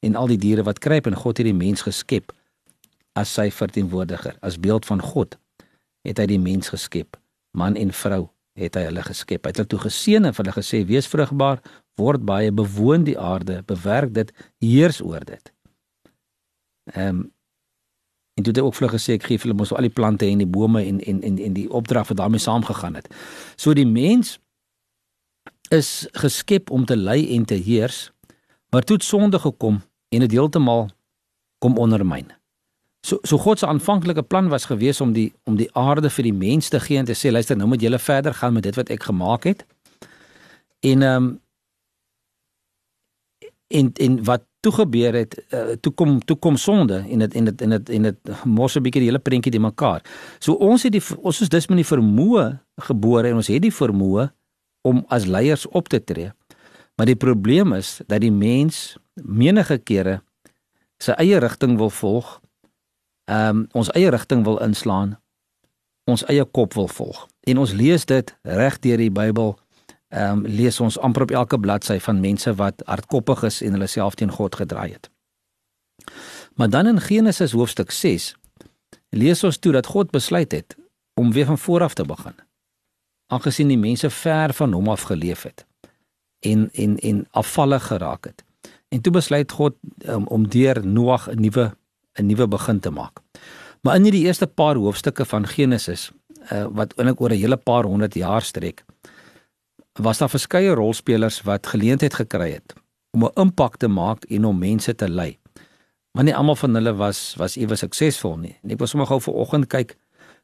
en 0.05 0.15
al 0.15 0.29
die 0.29 0.39
diere 0.41 0.65
wat 0.65 0.81
kruip 0.81 1.10
en 1.10 1.17
God 1.17 1.41
het 1.41 1.50
die 1.50 1.57
mens 1.57 1.84
geskep 1.86 2.34
as 3.17 3.34
sy 3.34 3.50
verteenwoordiger, 3.53 4.38
as 4.46 4.60
beeld 4.62 4.86
van 4.86 5.01
God 5.01 5.38
het 6.05 6.22
hy 6.22 6.27
die 6.29 6.41
mens 6.41 6.69
geskep, 6.72 7.17
man 7.57 7.77
en 7.77 7.91
vrou 7.91 8.27
het 8.57 8.77
hy 8.77 8.88
hulle 8.88 9.03
geskep. 9.05 9.46
Hy 9.46 9.53
het 9.53 9.60
hulle 9.62 9.69
toe 9.69 9.84
geseën 9.86 10.25
en 10.25 10.34
hulle 10.34 10.53
gesê 10.55 10.81
wees 10.89 11.10
vrugbaar, 11.10 11.62
word 11.98 12.24
baie 12.25 12.53
bewoon 12.53 13.05
die 13.05 13.17
aarde, 13.19 13.62
bewerk 13.69 14.13
dit, 14.15 14.31
heers 14.63 15.01
oor 15.05 15.25
dit. 15.25 15.53
Ehm 16.93 17.24
um, 17.24 17.25
en 18.38 18.44
toe 18.44 18.53
het 18.53 18.62
hy 18.62 18.65
ook 18.67 18.75
vlug 18.77 18.94
gesê 18.94 19.15
ek 19.17 19.24
gee 19.25 19.39
vir 19.41 19.50
hulle 19.50 19.58
mos 19.58 19.74
al 19.74 19.88
die 19.88 19.94
plante 19.94 20.27
en 20.29 20.44
die 20.44 20.50
bome 20.50 20.84
en 20.86 21.00
en 21.01 21.22
en 21.25 21.39
en 21.41 21.56
die 21.56 21.65
opdrag 21.74 22.12
wat 22.12 22.20
daarmee 22.22 22.44
saamgegaan 22.44 23.00
het. 23.00 23.10
So 23.58 23.74
die 23.74 23.88
mens 23.89 24.38
is 25.74 26.08
geskep 26.22 26.70
om 26.72 26.86
te 26.86 26.96
lei 26.96 27.34
en 27.36 27.46
te 27.46 27.58
heers, 27.58 28.12
maar 28.70 28.86
toe 28.86 29.00
het 29.00 29.06
sonde 29.06 29.39
gekom 29.41 29.82
en 30.13 30.25
dit 30.25 30.32
heeltemal 30.38 30.86
kom 31.60 31.77
ondermyn. 31.82 32.29
So 33.01 33.17
so 33.24 33.41
God 33.41 33.60
se 33.60 33.67
aanvanklike 33.67 34.24
plan 34.24 34.48
was 34.53 34.70
gewees 34.70 35.01
om 35.01 35.13
die 35.17 35.34
om 35.44 35.58
die 35.58 35.70
aarde 35.74 36.10
vir 36.10 36.29
die 36.29 36.38
mens 36.38 36.70
te 36.70 36.79
gee 36.79 37.01
en 37.01 37.10
te 37.10 37.17
sê 37.17 37.34
luister 37.34 37.58
nou 37.58 37.67
moet 37.74 37.82
julle 37.82 38.00
verder 38.00 38.38
gaan 38.38 38.53
met 38.53 38.70
dit 38.70 38.77
wat 38.77 38.94
ek 38.94 39.10
gemaak 39.10 39.50
het. 39.50 39.65
En 40.86 41.01
ehm 41.01 41.24
um, 41.24 41.34
en 43.67 43.91
en 43.94 44.24
wat 44.24 44.47
toe 44.60 44.72
gebeur 44.74 45.14
het 45.14 45.38
uh, 45.54 45.76
toe 45.82 45.94
kom 45.94 46.18
toe 46.26 46.38
kom 46.38 46.58
sonde 46.58 47.04
en 47.10 47.20
dit 47.20 47.34
en 47.34 47.46
dit 47.50 47.62
en 47.62 47.70
dit 47.70 47.90
en 47.90 48.08
dit 48.10 48.32
mos 48.46 48.76
'n 48.76 48.82
bietjie 48.82 49.02
die 49.02 49.10
hele 49.10 49.20
prentjie 49.20 49.52
die 49.52 49.62
mekaar. 49.62 50.02
So 50.40 50.54
ons 50.54 50.84
het 50.84 50.92
die 50.92 51.04
ons 51.22 51.42
is 51.42 51.50
dus 51.50 51.68
met 51.68 51.78
die 51.78 51.92
vermoë 51.96 52.60
gebore 52.90 53.28
en 53.28 53.36
ons 53.36 53.48
het 53.48 53.62
die 53.62 53.74
vermoë 53.74 54.32
om 54.82 55.06
as 55.10 55.26
leiers 55.26 55.68
op 55.68 55.88
te 55.88 56.04
tree. 56.04 56.32
Maar 56.96 57.06
die 57.06 57.16
probleem 57.16 57.74
is 57.74 58.02
dat 58.08 58.22
die 58.22 58.32
mens 58.32 58.98
menige 59.14 59.78
kere 59.78 60.22
sy 60.98 61.12
eie 61.12 61.40
rigting 61.40 61.78
wil 61.78 61.90
volg. 61.90 62.42
Ehm 63.30 63.50
um, 63.50 63.68
ons 63.74 63.92
eie 63.92 64.10
rigting 64.10 64.44
wil 64.44 64.58
inslaan. 64.58 65.18
Ons 66.06 66.26
eie 66.26 66.46
kop 66.46 66.74
wil 66.74 66.88
volg. 66.88 67.28
En 67.44 67.58
ons 67.58 67.74
lees 67.74 68.06
dit 68.06 68.36
reg 68.42 68.80
deur 68.80 68.98
die 68.98 69.12
Bybel 69.12 69.58
ehm 70.08 70.38
um, 70.38 70.46
lees 70.46 70.80
ons 70.80 71.00
amper 71.00 71.22
op 71.22 71.32
elke 71.32 71.60
bladsy 71.60 72.00
van 72.00 72.20
mense 72.20 72.54
wat 72.56 72.82
hardkoppig 72.86 73.44
is 73.44 73.62
en 73.62 73.72
hulle 73.72 73.88
self 73.88 74.16
teen 74.16 74.32
God 74.32 74.56
gedraai 74.56 74.92
het. 74.94 75.10
Maar 76.56 76.70
dan 76.70 76.88
in 76.88 77.02
Genesis 77.02 77.52
hoofstuk 77.52 77.92
6 77.92 78.36
lees 79.10 79.44
ons 79.44 79.58
toe 79.58 79.72
dat 79.72 79.86
God 79.86 80.12
besluit 80.12 80.52
het 80.52 80.76
om 81.14 81.32
weer 81.32 81.46
van 81.46 81.58
voor 81.58 81.82
af 81.82 81.94
te 81.94 82.06
begin. 82.06 82.36
Aangesien 83.28 83.68
die 83.68 83.78
mense 83.78 84.10
ver 84.10 84.54
van 84.54 84.74
hom 84.74 84.88
af 84.90 85.02
geleef 85.02 85.42
het 85.42 85.66
en 86.40 86.70
en 86.74 86.98
en 86.98 87.28
afvallig 87.32 87.88
geraak 87.88 88.26
het. 88.26 88.44
En 88.88 89.02
toe 89.02 89.12
besluit 89.12 89.52
God 89.52 89.76
um, 90.06 90.28
om 90.28 90.48
deur 90.48 90.88
Noag 90.88 91.30
'n 91.30 91.42
nuwe 91.42 91.76
'n 92.14 92.26
nuwe 92.26 92.48
begin 92.48 92.80
te 92.80 92.90
maak. 92.90 93.20
Maar 93.82 93.96
in 93.96 94.04
hierdie 94.04 94.26
eerste 94.26 94.48
paar 94.48 94.76
hoofstukke 94.76 95.26
van 95.26 95.48
Genesis 95.48 96.12
uh, 96.52 96.66
wat 96.72 96.94
eintlik 96.94 97.22
oor 97.22 97.30
'n 97.30 97.40
hele 97.40 97.58
paar 97.58 97.84
honderd 97.84 98.14
jaar 98.14 98.42
strek, 98.42 98.86
was 99.98 100.18
daar 100.18 100.30
verskeie 100.30 100.74
rolspelers 100.74 101.42
wat 101.42 101.68
geleentheid 101.68 102.13
gekry 102.13 102.51
het 102.51 102.74
om 103.12 103.24
'n 103.25 103.39
impak 103.42 103.77
te 103.77 103.88
maak 103.88 104.24
en 104.24 104.46
om 104.46 104.58
mense 104.58 104.96
te 104.96 105.10
lei. 105.10 105.38
Maar 106.12 106.24
nie 106.24 106.36
almal 106.36 106.56
van 106.56 106.74
hulle 106.74 106.94
was 106.96 107.36
was 107.38 107.56
ewe 107.56 107.75
suksesvol 107.75 108.38
nie. 108.38 108.56
Ek 108.70 108.80
was 108.80 108.89
sommer 108.89 109.08
gou 109.08 109.20
vanoggend 109.22 109.68
kyk 109.68 109.98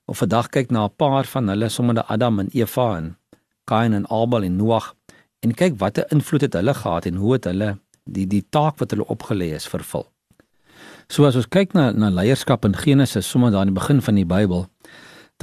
of 0.05 0.17
vandag 0.17 0.49
kyk 0.49 0.71
na 0.71 0.85
'n 0.85 0.95
paar 0.95 1.25
van 1.25 1.47
hulle, 1.47 1.69
sommige 1.69 2.05
Adam 2.05 2.39
en 2.39 2.49
Eva 2.51 2.97
en 2.97 3.17
Kain 3.63 3.93
en 3.93 4.09
Abel 4.09 4.43
en 4.43 4.55
Noag 4.55 4.95
en 5.39 5.53
kyk 5.53 5.79
watter 5.79 6.05
invloed 6.11 6.41
het 6.41 6.53
hulle 6.53 6.73
gehad 6.73 7.05
en 7.05 7.15
hoe 7.15 7.33
het 7.33 7.43
hulle 7.43 7.77
die 8.03 8.27
die 8.27 8.45
taak 8.49 8.77
wat 8.77 8.91
hulle 8.91 9.07
opgelê 9.07 9.53
is 9.53 9.67
vervul. 9.67 10.07
So 11.07 11.25
as 11.25 11.35
ons 11.35 11.47
kyk 11.47 11.73
na 11.73 11.91
na 11.91 12.09
leierskap 12.09 12.65
in 12.65 12.75
Genesis, 12.75 13.29
sommer 13.29 13.51
daar 13.51 13.67
in 13.67 13.73
die 13.73 13.79
begin 13.79 14.01
van 14.01 14.15
die 14.15 14.25
Bybel, 14.25 14.67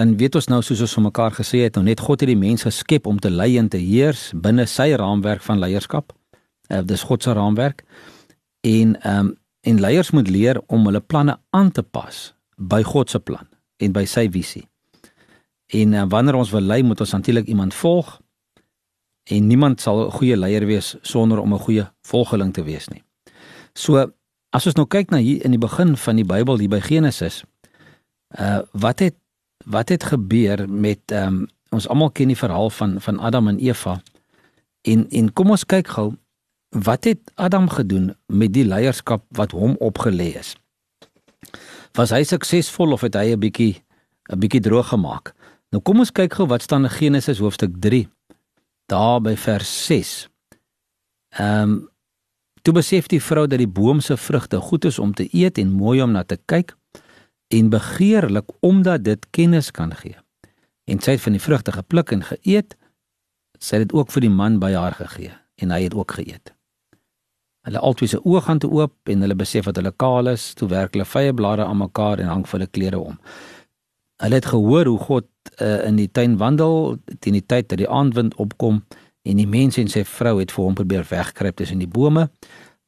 dan 0.00 0.16
weet 0.16 0.38
ons 0.38 0.48
nou 0.48 0.62
soos 0.64 0.80
ons 0.80 0.94
vir 0.96 1.04
mekaar 1.10 1.34
gesê 1.36 1.58
het, 1.66 1.76
nou 1.76 1.84
net 1.84 2.00
God 2.00 2.22
het 2.22 2.30
die 2.30 2.38
mens 2.38 2.64
geskep 2.64 3.08
om 3.10 3.18
te 3.20 3.30
lei 3.30 3.58
en 3.60 3.68
te 3.68 3.80
heers 3.80 4.30
binne 4.32 4.64
sy 4.70 4.94
raamwerk 4.96 5.44
van 5.44 5.60
leierskap. 5.60 6.14
Uh, 6.70 6.80
dis 6.86 7.04
God 7.04 7.26
se 7.26 7.36
raamwerk. 7.36 7.84
En 8.64 8.96
ehm 8.96 9.26
um, 9.26 9.36
en 9.60 9.76
leiers 9.76 10.08
moet 10.16 10.28
leer 10.32 10.56
om 10.72 10.86
hulle 10.88 11.02
planne 11.04 11.34
aan 11.52 11.68
te 11.70 11.82
pas 11.82 12.16
by 12.56 12.78
God 12.82 13.10
se 13.12 13.18
plan 13.20 13.44
en 13.76 13.92
by 13.92 14.06
sy 14.08 14.22
visie. 14.32 14.62
En 15.76 15.92
uh, 15.92 16.06
wanneer 16.08 16.38
ons 16.38 16.52
wil 16.54 16.64
lei, 16.64 16.78
moet 16.82 17.00
ons 17.04 17.12
natuurlik 17.12 17.50
iemand 17.52 17.76
volg. 17.76 18.14
En 19.28 19.46
niemand 19.46 19.80
sal 19.80 20.06
'n 20.06 20.16
goeie 20.16 20.36
leier 20.36 20.64
wees 20.66 20.96
sonder 21.02 21.38
om 21.44 21.52
'n 21.54 21.60
goeie 21.66 21.84
volgeling 22.08 22.54
te 22.54 22.64
wees 22.64 22.88
nie. 22.88 23.02
So 23.74 24.12
as 24.50 24.66
ons 24.66 24.74
nou 24.80 24.86
kyk 24.86 25.10
na 25.10 25.18
hier 25.18 25.44
in 25.44 25.50
die 25.50 25.60
begin 25.60 25.96
van 25.96 26.16
die 26.16 26.24
Bybel 26.24 26.58
hier 26.58 26.72
by 26.72 26.80
Genesis, 26.80 27.44
uh 28.38 28.62
wat 28.72 28.98
het 28.98 29.19
wat 29.70 29.88
het 29.88 30.04
gebeur 30.04 30.66
met 30.68 31.00
ehm 31.06 31.26
um, 31.26 31.48
ons 31.70 31.86
almal 31.88 32.10
ken 32.10 32.26
die 32.26 32.38
verhaal 32.38 32.70
van 32.70 33.00
van 33.00 33.18
Adam 33.18 33.48
en 33.48 33.58
Eva. 33.58 34.00
En 34.82 35.06
en 35.08 35.32
kom 35.32 35.50
ons 35.50 35.66
kyk 35.66 35.88
gou 35.88 36.08
wat 36.70 37.04
het 37.04 37.30
Adam 37.34 37.68
gedoen 37.68 38.14
met 38.26 38.52
die 38.52 38.64
leierskap 38.66 39.22
wat 39.28 39.50
hom 39.50 39.76
opgelê 39.78 40.32
is. 40.38 40.56
Was 41.94 42.10
hy 42.10 42.22
suksesvol 42.22 42.92
of 42.92 43.06
het 43.06 43.14
hy 43.14 43.32
'n 43.34 43.38
bietjie 43.38 43.82
'n 44.32 44.38
bietjie 44.38 44.60
droog 44.60 44.88
gemaak? 44.88 45.34
Nou 45.70 45.82
kom 45.82 45.98
ons 45.98 46.12
kyk 46.12 46.34
gou 46.34 46.46
wat 46.46 46.62
staan 46.62 46.84
in 46.84 46.90
Genesis 46.90 47.38
hoofstuk 47.38 47.74
3 47.78 48.08
daar 48.86 49.20
by 49.20 49.36
vers 49.36 49.86
6. 49.86 50.28
Ehm 51.28 51.62
um, 51.62 51.88
toe 52.62 52.74
besef 52.74 53.06
die 53.06 53.22
vrou 53.22 53.46
dat 53.46 53.58
die 53.58 53.68
boom 53.68 54.00
se 54.00 54.16
vrugte 54.16 54.56
goed 54.60 54.84
is 54.84 54.98
om 54.98 55.14
te 55.14 55.28
eet 55.32 55.58
en 55.58 55.70
mooi 55.70 56.02
om 56.02 56.10
na 56.10 56.24
te 56.24 56.38
kyk 56.44 56.76
en 57.50 57.70
begeerlik 57.70 58.52
omdat 58.60 59.04
dit 59.04 59.26
kennis 59.30 59.70
kan 59.70 59.94
gee. 59.94 60.16
En 60.84 61.02
sy 61.02 61.16
het 61.16 61.24
van 61.24 61.34
die 61.34 61.42
vrugte 61.42 61.74
gepluk 61.74 62.12
en 62.14 62.22
geëet. 62.22 62.76
Sy 63.58 63.80
het 63.80 63.88
dit 63.88 63.96
ook 63.96 64.10
vir 64.14 64.26
die 64.26 64.32
man 64.32 64.58
by 64.62 64.72
haar 64.76 64.96
gegee 64.98 65.34
en 65.60 65.74
hy 65.74 65.82
het 65.82 65.94
ook 65.94 66.14
geëet. 66.18 66.54
Hulle 67.66 67.82
albei 67.84 68.08
se 68.08 68.20
oë 68.24 68.40
gaan 68.46 68.62
toe 68.62 68.70
oop 68.78 69.10
en 69.12 69.26
hulle 69.26 69.36
besef 69.36 69.66
dat 69.68 69.76
hulle 69.76 69.92
kaal 69.92 70.30
is, 70.32 70.54
toe 70.56 70.70
werk 70.70 70.94
hulle 70.96 71.04
vye 71.04 71.34
blare 71.36 71.66
aan 71.66 71.82
mekaar 71.82 72.22
en 72.22 72.30
hang 72.32 72.46
vir 72.46 72.58
hulle 72.58 72.70
klere 72.72 73.02
om. 73.02 73.18
Hulle 74.22 74.38
het 74.38 74.48
gehoor 74.48 74.88
hoe 74.88 74.98
God 74.98 75.28
uh, 75.58 75.82
in 75.88 75.98
die 76.00 76.08
tuin 76.08 76.38
wandel 76.40 76.96
teen 77.18 77.36
die 77.36 77.44
tyd 77.44 77.68
dat 77.68 77.82
die 77.82 77.90
aandwind 77.90 78.38
opkom 78.40 78.80
en 79.28 79.36
die 79.36 79.48
mens 79.48 79.76
en 79.80 79.90
sy 79.92 80.06
vrou 80.08 80.38
het 80.38 80.54
vir 80.54 80.64
hom 80.64 80.78
probeer 80.78 81.04
wegkruip 81.10 81.60
tussen 81.60 81.82
die 81.82 81.90
bome. 81.90 82.30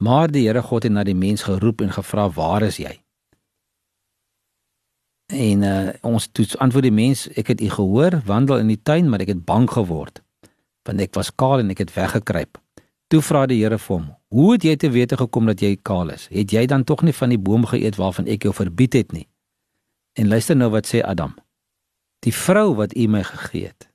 Maar 0.00 0.32
die 0.32 0.46
Here 0.46 0.62
God 0.64 0.88
het 0.88 0.92
na 0.92 1.04
die 1.04 1.18
mens 1.18 1.44
geroep 1.44 1.84
en 1.84 1.92
gevra: 1.92 2.30
"Waar 2.32 2.62
is 2.62 2.80
jy?" 2.80 3.01
En 5.32 5.62
uh, 5.62 5.88
ons 6.04 6.26
toets 6.32 6.58
antwoord 6.60 6.84
die 6.84 6.92
mens, 6.92 7.24
ek 7.40 7.54
het 7.54 7.60
u 7.64 7.70
gehoor 7.72 8.18
wandel 8.28 8.60
in 8.60 8.68
die 8.68 8.80
tuin, 8.82 9.08
maar 9.08 9.24
ek 9.24 9.32
het 9.32 9.44
bang 9.48 9.70
geword 9.70 10.20
want 10.82 10.98
ek 10.98 11.12
was 11.14 11.28
kaal 11.38 11.60
en 11.62 11.68
ek 11.70 11.78
het 11.84 11.92
weggekruip. 11.94 12.58
Toe 13.06 13.20
vra 13.22 13.44
die 13.46 13.60
Here 13.60 13.78
vir 13.78 13.92
hom: 13.94 14.06
"Hoe 14.34 14.52
het 14.52 14.64
jy 14.66 14.72
te 14.76 14.88
wete 14.90 15.16
gekom 15.16 15.46
dat 15.46 15.60
jy 15.62 15.76
kaal 15.78 16.10
is? 16.10 16.26
Het 16.30 16.50
jy 16.50 16.66
dan 16.66 16.84
tog 16.84 17.04
nie 17.06 17.14
van 17.14 17.30
die 17.30 17.38
boom 17.38 17.66
geëet 17.70 17.96
waarvan 18.00 18.26
ek 18.26 18.42
jou 18.42 18.54
verbied 18.54 18.92
het 18.98 19.12
nie?" 19.12 19.28
En 20.18 20.28
luister 20.28 20.56
nou 20.56 20.70
wat 20.70 20.90
sê 20.90 21.04
Adam: 21.06 21.36
"Die 22.26 22.34
vrou 22.34 22.74
wat 22.74 22.96
u 22.96 23.06
my 23.06 23.22
gegee 23.22 23.66
het 23.66 23.88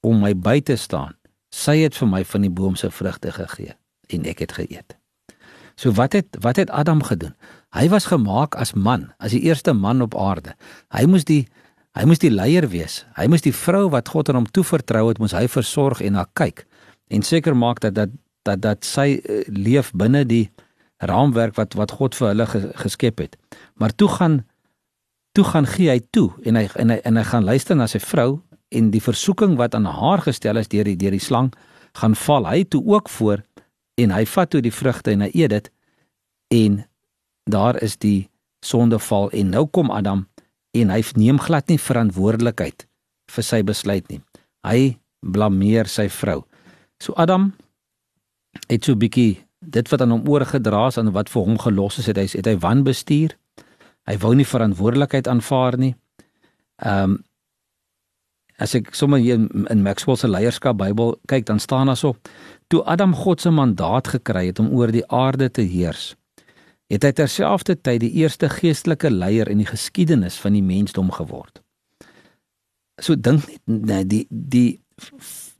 om 0.00 0.20
my 0.22 0.34
by 0.34 0.60
te 0.60 0.76
staan, 0.76 1.16
sy 1.50 1.82
het 1.82 1.96
vir 1.96 2.08
my 2.08 2.24
van 2.24 2.40
die 2.40 2.50
boom 2.50 2.76
se 2.76 2.90
vrugte 2.90 3.32
gegee 3.32 3.74
en 4.06 4.24
ek 4.24 4.38
het 4.38 4.52
geëet." 4.52 4.96
So 5.74 5.90
wat 5.92 6.12
het 6.12 6.36
wat 6.40 6.56
het 6.56 6.70
Adam 6.70 7.02
gedoen? 7.02 7.34
Hy 7.76 7.90
was 7.92 8.08
gemaak 8.08 8.56
as 8.56 8.72
man, 8.72 9.10
as 9.20 9.34
die 9.36 9.42
eerste 9.44 9.74
man 9.76 10.00
op 10.00 10.16
aarde. 10.16 10.54
Hy 10.94 11.04
moes 11.10 11.26
die 11.28 11.44
hy 11.96 12.04
moes 12.08 12.20
die 12.20 12.32
leier 12.32 12.66
wees. 12.68 13.04
Hy 13.16 13.24
moes 13.32 13.44
die 13.44 13.54
vrou 13.56 13.86
wat 13.92 14.10
God 14.12 14.28
aan 14.28 14.42
hom 14.42 14.48
toevertrou 14.52 15.06
het, 15.08 15.20
moes 15.20 15.32
hy 15.36 15.46
versorg 15.48 16.02
en 16.04 16.16
na 16.18 16.26
kyk 16.36 16.66
en 17.12 17.22
seker 17.24 17.56
maak 17.56 17.80
dat 17.84 17.94
dat 17.96 18.12
dat 18.46 18.62
dat 18.62 18.84
sy 18.86 19.16
uh, 19.18 19.42
leef 19.48 19.92
binne 19.92 20.24
die 20.28 20.46
raamwerk 21.04 21.56
wat 21.56 21.76
wat 21.76 21.92
God 21.98 22.16
vir 22.16 22.32
hulle 22.32 22.46
geskep 22.82 23.20
het. 23.24 23.36
Maar 23.76 23.94
toe 23.94 24.08
gaan 24.08 24.42
toe 25.36 25.44
gaan 25.44 25.68
gee 25.68 25.90
hy 25.92 26.00
toe 26.16 26.30
en 26.48 26.56
hy 26.56 26.66
en 26.80 26.94
hy 26.94 27.00
en 27.04 27.20
hy 27.20 27.24
gaan 27.28 27.44
luister 27.44 27.76
na 27.76 27.88
sy 27.90 28.00
vrou 28.00 28.40
en 28.72 28.90
die 28.90 29.02
versoeking 29.04 29.56
wat 29.60 29.74
aan 29.76 29.84
haar 29.84 30.24
gestel 30.24 30.56
is 30.56 30.70
deur 30.72 30.88
die 30.88 30.96
deur 30.96 31.14
die 31.14 31.22
slang 31.22 31.52
gaan 32.00 32.16
val 32.16 32.48
hy 32.48 32.64
toe 32.64 32.82
ook 32.84 33.10
voor 33.12 33.44
en 34.00 34.12
hy 34.16 34.24
vat 34.32 34.50
toe 34.52 34.62
die 34.64 34.74
vrugte 34.74 35.12
en 35.12 35.26
hy 35.26 35.30
eet 35.34 35.52
dit 35.52 35.70
en 36.56 36.80
daar 37.50 37.78
is 37.82 37.96
die 37.96 38.28
sondeval 38.64 39.30
en 39.30 39.50
nou 39.54 39.66
kom 39.66 39.90
Adam 39.90 40.26
en 40.76 40.90
hy 40.90 41.02
neem 41.16 41.38
glad 41.40 41.68
nie 41.70 41.78
verantwoordelikheid 41.80 42.86
vir 43.32 43.44
sy 43.46 43.62
besluit 43.66 44.06
nie. 44.10 44.20
Hy 44.66 44.98
blameer 45.20 45.88
sy 45.90 46.08
vrou. 46.12 46.42
So 47.02 47.14
Adam 47.16 47.52
het 48.68 48.84
so 48.84 48.92
'n 48.92 48.98
bietjie 48.98 49.46
dit 49.60 49.88
wat 49.88 50.00
aan 50.00 50.10
hom 50.10 50.28
oorgedra 50.28 50.86
is 50.86 50.98
aan 50.98 51.12
wat 51.12 51.30
vir 51.30 51.42
hom 51.42 51.58
gelos 51.58 51.98
is, 51.98 52.06
het 52.06 52.16
hy 52.16 52.26
het 52.30 52.46
hy 52.46 52.56
wanbestuur. 52.56 53.36
Hy 54.06 54.16
wou 54.18 54.34
nie 54.34 54.46
verantwoordelikheid 54.46 55.28
aanvaar 55.28 55.78
nie. 55.78 55.94
Ehm 56.82 57.02
um, 57.02 57.24
as 58.58 58.74
ek 58.74 58.94
sommer 58.94 59.18
hier 59.20 59.36
in 59.68 59.82
Maxwell 59.82 60.16
se 60.16 60.28
leierskap 60.28 60.78
Bybel 60.78 61.18
kyk, 61.28 61.44
dan 61.46 61.58
staan 61.60 61.86
daar 61.86 61.96
so: 61.96 62.16
Toe 62.68 62.82
Adam 62.84 63.14
God 63.14 63.40
se 63.40 63.50
mandaat 63.50 64.08
gekry 64.08 64.46
het 64.46 64.58
om 64.58 64.70
oor 64.72 64.92
die 64.92 65.04
aarde 65.12 65.50
te 65.50 65.60
heers, 65.60 66.16
het 66.92 67.02
hy 67.02 67.12
terselfdertyd 67.18 68.00
die 68.04 68.12
eerste 68.22 68.48
geestelike 68.50 69.10
leier 69.10 69.48
in 69.50 69.62
die 69.62 69.68
geskiedenis 69.68 70.38
van 70.42 70.54
die 70.54 70.62
mensdom 70.62 71.10
geword. 71.14 71.60
So 73.02 73.16
dink 73.18 73.46
net 73.64 73.86
nee, 73.86 74.04
die 74.06 74.26
die 74.30 74.68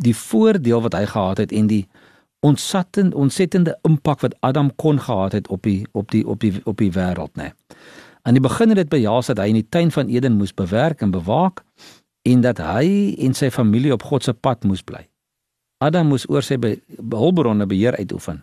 die 0.01 0.15
voordeel 0.17 0.81
wat 0.87 0.95
hy 0.97 1.05
gehad 1.11 1.43
het 1.43 1.53
en 1.53 1.67
die 1.69 1.85
ontsettend 2.47 3.15
ontsettende 3.15 3.75
impak 3.85 4.23
wat 4.25 4.37
Adam 4.47 4.71
kon 4.81 5.01
gehad 5.03 5.33
het 5.37 5.49
op 5.49 5.67
die 5.67 5.87
op 5.93 6.11
die 6.15 6.25
op 6.27 6.41
die 6.41 6.55
op 6.65 6.79
die 6.79 6.93
wêreld, 6.93 7.35
né? 7.37 7.53
Aan 8.23 8.39
die 8.39 8.43
begin 8.43 8.73
het 8.73 8.81
dit 8.81 8.89
bejaas 8.89 9.29
dat 9.31 9.39
hy 9.39 9.51
in 9.53 9.61
die 9.61 9.69
tuin 9.69 9.91
van 9.93 10.09
Eden 10.09 10.39
moes 10.39 10.55
bewerk 10.55 11.03
en 11.03 11.11
bewaak 11.11 11.65
en 12.27 12.41
dat 12.41 12.59
hy 12.59 13.15
en 13.23 13.35
sy 13.35 13.51
familie 13.51 13.93
op 13.95 14.03
God 14.03 14.25
se 14.25 14.33
pad 14.33 14.65
moes 14.65 14.83
bly. 14.83 15.05
Adam 15.79 16.09
moes 16.09 16.25
oor 16.31 16.43
sy 16.43 16.57
hulpbronne 17.11 17.67
beheer 17.67 17.99
uitoefen 17.99 18.43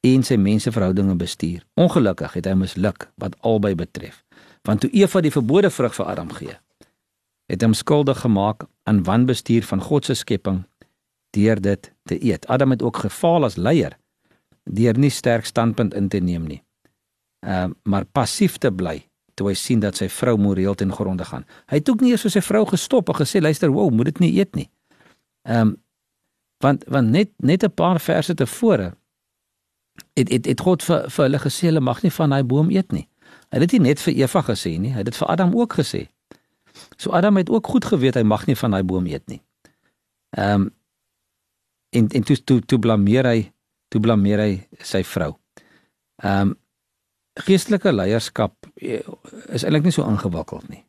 en 0.00 0.22
sy 0.24 0.36
menseverhoudinge 0.40 1.14
bestuur. 1.20 1.64
Ongelukkig 1.74 2.32
het 2.38 2.48
hy 2.48 2.56
misluk 2.56 3.08
wat 3.20 3.36
albei 3.40 3.74
betref. 3.74 4.22
Want 4.62 4.84
toe 4.84 4.90
Eva 4.96 5.20
die 5.20 5.32
verbode 5.32 5.70
vrug 5.70 5.94
vir 5.96 6.06
Adam 6.12 6.32
gee, 6.36 6.56
het 7.50 7.62
hom 7.62 7.74
skuldig 7.74 8.20
gemaak 8.20 8.66
aan 8.88 9.02
wanbestuur 9.04 9.66
van 9.66 9.82
God 9.82 10.06
se 10.06 10.14
skepping 10.14 10.62
deur 11.36 11.60
dit 11.60 11.92
te 12.08 12.18
eet. 12.24 12.46
Adam 12.46 12.70
het 12.70 12.82
ook 12.82 13.02
gefaal 13.04 13.44
as 13.44 13.56
leier 13.56 13.96
deur 14.64 14.98
nie 14.98 15.10
sterk 15.10 15.44
standpunt 15.44 15.94
in 15.94 16.08
te 16.08 16.18
neem 16.18 16.46
nie. 16.46 16.62
Ehm 17.46 17.70
uh, 17.70 17.76
maar 17.82 18.04
passief 18.04 18.58
te 18.58 18.70
bly 18.70 19.00
toe 19.34 19.48
hy 19.48 19.54
sien 19.56 19.80
dat 19.80 19.96
sy 19.96 20.08
vrou 20.12 20.36
moreel 20.38 20.74
ten 20.74 20.92
gronde 20.92 21.24
gaan. 21.24 21.46
Hy 21.72 21.80
het 21.80 21.88
ook 21.90 22.02
nie 22.04 22.12
eers 22.12 22.26
vir 22.26 22.34
sy 22.34 22.42
vrou 22.44 22.64
gestop 22.68 23.08
en 23.08 23.16
gesê 23.16 23.40
luister, 23.40 23.72
wow, 23.72 23.88
moet 23.90 24.10
dit 24.12 24.18
nie 24.26 24.32
eet 24.38 24.54
nie. 24.54 24.68
Ehm 25.48 25.60
um, 25.60 25.76
want 26.60 26.84
want 26.92 27.08
net 27.08 27.30
net 27.40 27.64
'n 27.64 27.72
paar 27.72 28.00
verse 28.00 28.34
tevore 28.34 28.92
het 30.18 30.30
het 30.30 30.46
het 30.46 30.60
God 30.60 30.82
vir 30.82 31.10
vir 31.10 31.24
hulle 31.24 31.38
gesê 31.42 31.70
hulle 31.70 31.80
mag 31.80 32.02
nie 32.02 32.12
van 32.12 32.30
daai 32.30 32.42
boom 32.44 32.70
eet 32.70 32.92
nie. 32.92 33.06
Hy 33.50 33.58
het 33.58 33.66
dit 33.66 33.78
nie 33.78 33.90
net 33.90 34.00
vir 34.00 34.14
Eva 34.22 34.42
gesê 34.46 34.76
nie, 34.78 34.92
hy 34.94 35.02
het 35.02 35.10
dit 35.10 35.16
vir 35.16 35.28
Adam 35.28 35.54
ook 35.54 35.78
gesê. 35.80 36.06
So 36.96 37.12
Adam 37.16 37.36
het 37.36 37.50
ook 37.50 37.66
goed 37.66 37.84
geweet 37.84 38.14
hy 38.14 38.22
mag 38.22 38.46
nie 38.46 38.56
van 38.56 38.76
daai 38.76 38.82
boom 38.82 39.06
eet 39.06 39.26
nie. 39.28 39.42
Ehm 40.36 40.66
um, 40.66 40.68
en 41.90 42.06
en 42.08 42.22
toe 42.22 42.36
toe 42.44 42.60
toe 42.60 42.78
blameer 42.78 43.26
hy 43.26 43.52
toe 43.88 44.00
blameer 44.00 44.38
hy 44.38 44.52
sy 44.78 45.02
vrou. 45.04 45.34
Ehm 46.22 46.50
um, 46.50 46.56
geestelike 47.40 47.92
leierskap 47.92 48.66
eh, 48.74 49.00
is 49.48 49.64
eintlik 49.64 49.86
nie 49.86 49.94
so 49.94 50.04
ingewikkeld 50.06 50.68
nie. 50.68 50.84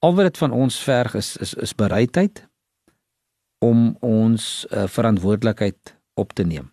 Al 0.00 0.14
wat 0.16 0.30
dit 0.30 0.40
van 0.40 0.52
ons 0.56 0.78
verg 0.82 1.14
is 1.14 1.36
is 1.36 1.54
is 1.54 1.74
bereidheid 1.74 2.46
om 3.60 3.96
ons 4.00 4.66
uh, 4.70 4.86
verantwoordelikheid 4.88 5.94
op 6.14 6.32
te 6.32 6.44
neem. 6.44 6.70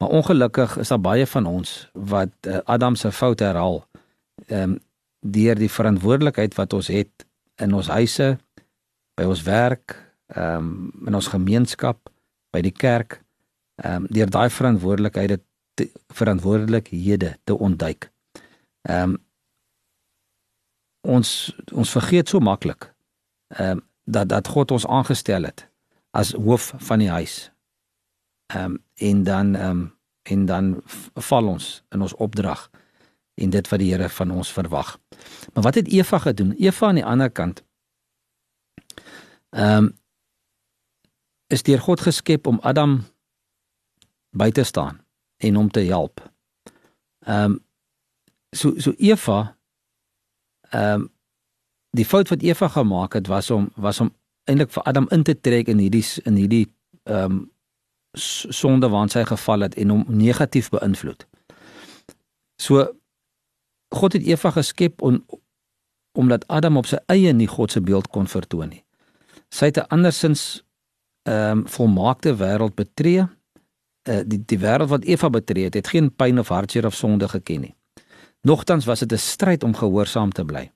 Maar 0.00 0.08
ongelukkig 0.08 0.76
is 0.76 0.88
daar 0.88 1.00
baie 1.00 1.26
van 1.26 1.46
ons 1.46 1.90
wat 1.92 2.32
uh, 2.48 2.58
Adam 2.64 2.94
se 2.94 3.12
foute 3.12 3.44
herhaal. 3.44 3.84
Ehm 4.46 4.62
um, 4.62 4.78
deur 5.20 5.54
die 5.54 5.70
verantwoordelikheid 5.70 6.54
wat 6.56 6.72
ons 6.72 6.86
het 6.88 7.26
in 7.60 7.74
ons 7.76 7.88
huise, 7.92 8.38
by 9.14 9.26
ons 9.28 9.42
werk, 9.42 9.92
ehm 10.26 10.56
um, 10.56 10.92
in 11.06 11.14
ons 11.14 11.28
gemeenskap, 11.28 12.08
by 12.50 12.62
die 12.64 12.72
kerk, 12.72 13.18
ehm 13.74 13.94
um, 13.94 14.06
deur 14.08 14.30
daai 14.30 14.48
verantwoordelikhede 14.50 15.40
te, 15.74 15.90
verantwoordelikhede 16.08 17.36
te 17.44 17.58
ontduik. 17.58 18.08
Ehm 18.88 19.12
um, 19.12 19.18
ons 21.00 21.52
ons 21.72 21.92
vergeet 21.92 22.28
so 22.28 22.40
maklik 22.40 22.88
ehm 23.48 23.70
um, 23.70 23.86
dat 24.04 24.28
dat 24.28 24.48
God 24.48 24.70
ons 24.70 24.86
aangestel 24.86 25.44
het 25.44 25.68
as 26.10 26.32
hoof 26.32 26.72
van 26.76 26.98
die 26.98 27.10
huis. 27.10 27.49
Ehm 28.50 28.64
um, 28.64 28.84
en 28.94 29.22
dan 29.22 29.54
ehm 29.54 29.70
um, 29.70 29.98
en 30.22 30.46
dan 30.46 30.82
val 31.14 31.46
ons 31.46 31.82
in 31.88 32.02
ons 32.02 32.14
opdrag 32.14 32.70
en 33.34 33.50
dit 33.50 33.68
wat 33.68 33.78
die 33.78 33.92
Here 33.92 34.08
van 34.08 34.30
ons 34.30 34.52
verwag. 34.52 34.98
Maar 35.52 35.62
wat 35.62 35.74
het 35.74 35.88
Eva 35.88 36.18
gedoen? 36.18 36.52
Eva 36.58 36.86
aan 36.86 36.94
die 36.94 37.04
ander 37.04 37.30
kant 37.30 37.62
ehm 39.50 39.84
um, 39.84 39.98
is 41.46 41.62
deur 41.62 41.80
God 41.80 42.00
geskep 42.00 42.46
om 42.46 42.58
Adam 42.62 43.04
by 44.30 44.50
te 44.50 44.62
staan 44.62 45.00
en 45.36 45.54
hom 45.54 45.70
te 45.70 45.80
help. 45.80 46.22
Ehm 47.26 47.44
um, 47.44 47.58
so 48.50 48.78
so 48.78 48.94
Eva 48.98 49.56
ehm 50.70 51.00
um, 51.00 51.08
die 51.90 52.06
fout 52.06 52.28
wat 52.28 52.42
Eva 52.42 52.68
gemaak 52.68 53.12
het 53.12 53.26
was 53.26 53.50
om 53.50 53.70
was 53.74 54.00
om 54.00 54.14
eintlik 54.44 54.70
vir 54.70 54.82
Adam 54.82 55.06
in 55.10 55.22
te 55.22 55.40
trek 55.40 55.68
in 55.68 55.78
hierdie 55.78 56.06
in 56.24 56.36
hierdie 56.36 56.66
ehm 57.02 57.24
um, 57.24 57.50
sonde 58.12 58.88
waarin 58.88 59.10
hy 59.12 59.24
geval 59.24 59.60
het 59.60 59.74
en 59.74 59.88
hom 59.88 60.04
negatief 60.08 60.68
beïnvloed. 60.68 61.26
So 62.62 62.92
God 63.94 64.12
het 64.12 64.26
Eva 64.26 64.50
geskep 64.50 65.02
om 65.02 65.24
omdat 66.18 66.46
Adam 66.48 66.76
op 66.76 66.86
sy 66.86 66.98
eie 67.06 67.32
nie 67.32 67.48
God 67.48 67.70
se 67.70 67.80
beeld 67.80 68.08
kon 68.10 68.26
vertoon 68.26 68.68
nie. 68.68 68.84
Sy 69.48 69.70
het 69.70 69.78
'n 69.78 69.88
andersins 69.88 70.64
ehm 71.22 71.58
um, 71.58 71.68
volmaakte 71.68 72.34
wêreld 72.34 72.74
betree. 72.74 73.26
Uh, 74.08 74.22
die 74.26 74.42
die 74.46 74.58
wêreld 74.58 74.88
wat 74.88 75.04
Eva 75.04 75.30
betree 75.30 75.64
het, 75.64 75.74
het 75.74 75.88
geen 75.88 76.14
pyn 76.14 76.38
of 76.38 76.48
hartseer 76.48 76.86
of 76.86 76.94
sonde 76.94 77.28
geken 77.28 77.60
nie. 77.60 77.74
Nogtans 78.42 78.84
was 78.84 78.98
dit 78.98 79.12
'n 79.12 79.18
stryd 79.18 79.62
om 79.62 79.74
gehoorsaam 79.74 80.32
te 80.32 80.44
bly. 80.44 80.72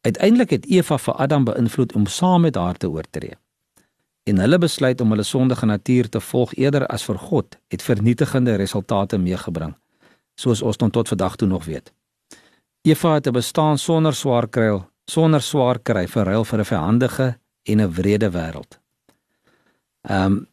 Uiteindelik 0.00 0.50
het 0.50 0.66
Eva 0.66 0.98
vir 0.98 1.14
Adam 1.14 1.44
beïnvloed 1.44 1.92
om 1.92 2.06
saam 2.06 2.40
met 2.40 2.54
haar 2.54 2.76
te 2.76 2.90
oortree 2.90 3.34
en 4.24 4.38
hulle 4.38 4.58
besluit 4.58 5.00
om 5.00 5.10
hulle 5.10 5.22
sondige 5.22 5.66
natuur 5.66 6.08
te 6.08 6.20
volg 6.20 6.54
eerder 6.54 6.86
as 6.86 7.04
vir 7.04 7.18
God 7.18 7.58
het 7.68 7.82
vernietigende 7.82 8.54
resultate 8.54 9.18
meegebring 9.18 9.74
soos 10.34 10.62
ons 10.62 10.76
tot 10.76 11.08
vandag 11.08 11.36
toe 11.36 11.48
nog 11.48 11.64
weet. 11.64 11.92
Eva 12.82 13.14
het 13.14 13.26
'n 13.26 13.32
bestaan 13.32 13.78
sonder 13.78 14.14
swaar 14.14 14.48
kry, 14.48 14.82
sonder 15.06 15.42
swaar 15.42 15.78
kry 15.78 16.06
vir 16.06 16.24
ruil 16.24 16.44
vir 16.44 16.58
'n 16.58 16.64
verhandige 16.64 17.38
en 17.62 17.80
'n 17.80 17.92
wrede 17.92 18.30
wêreld. 18.30 18.80
Um, 20.10 20.46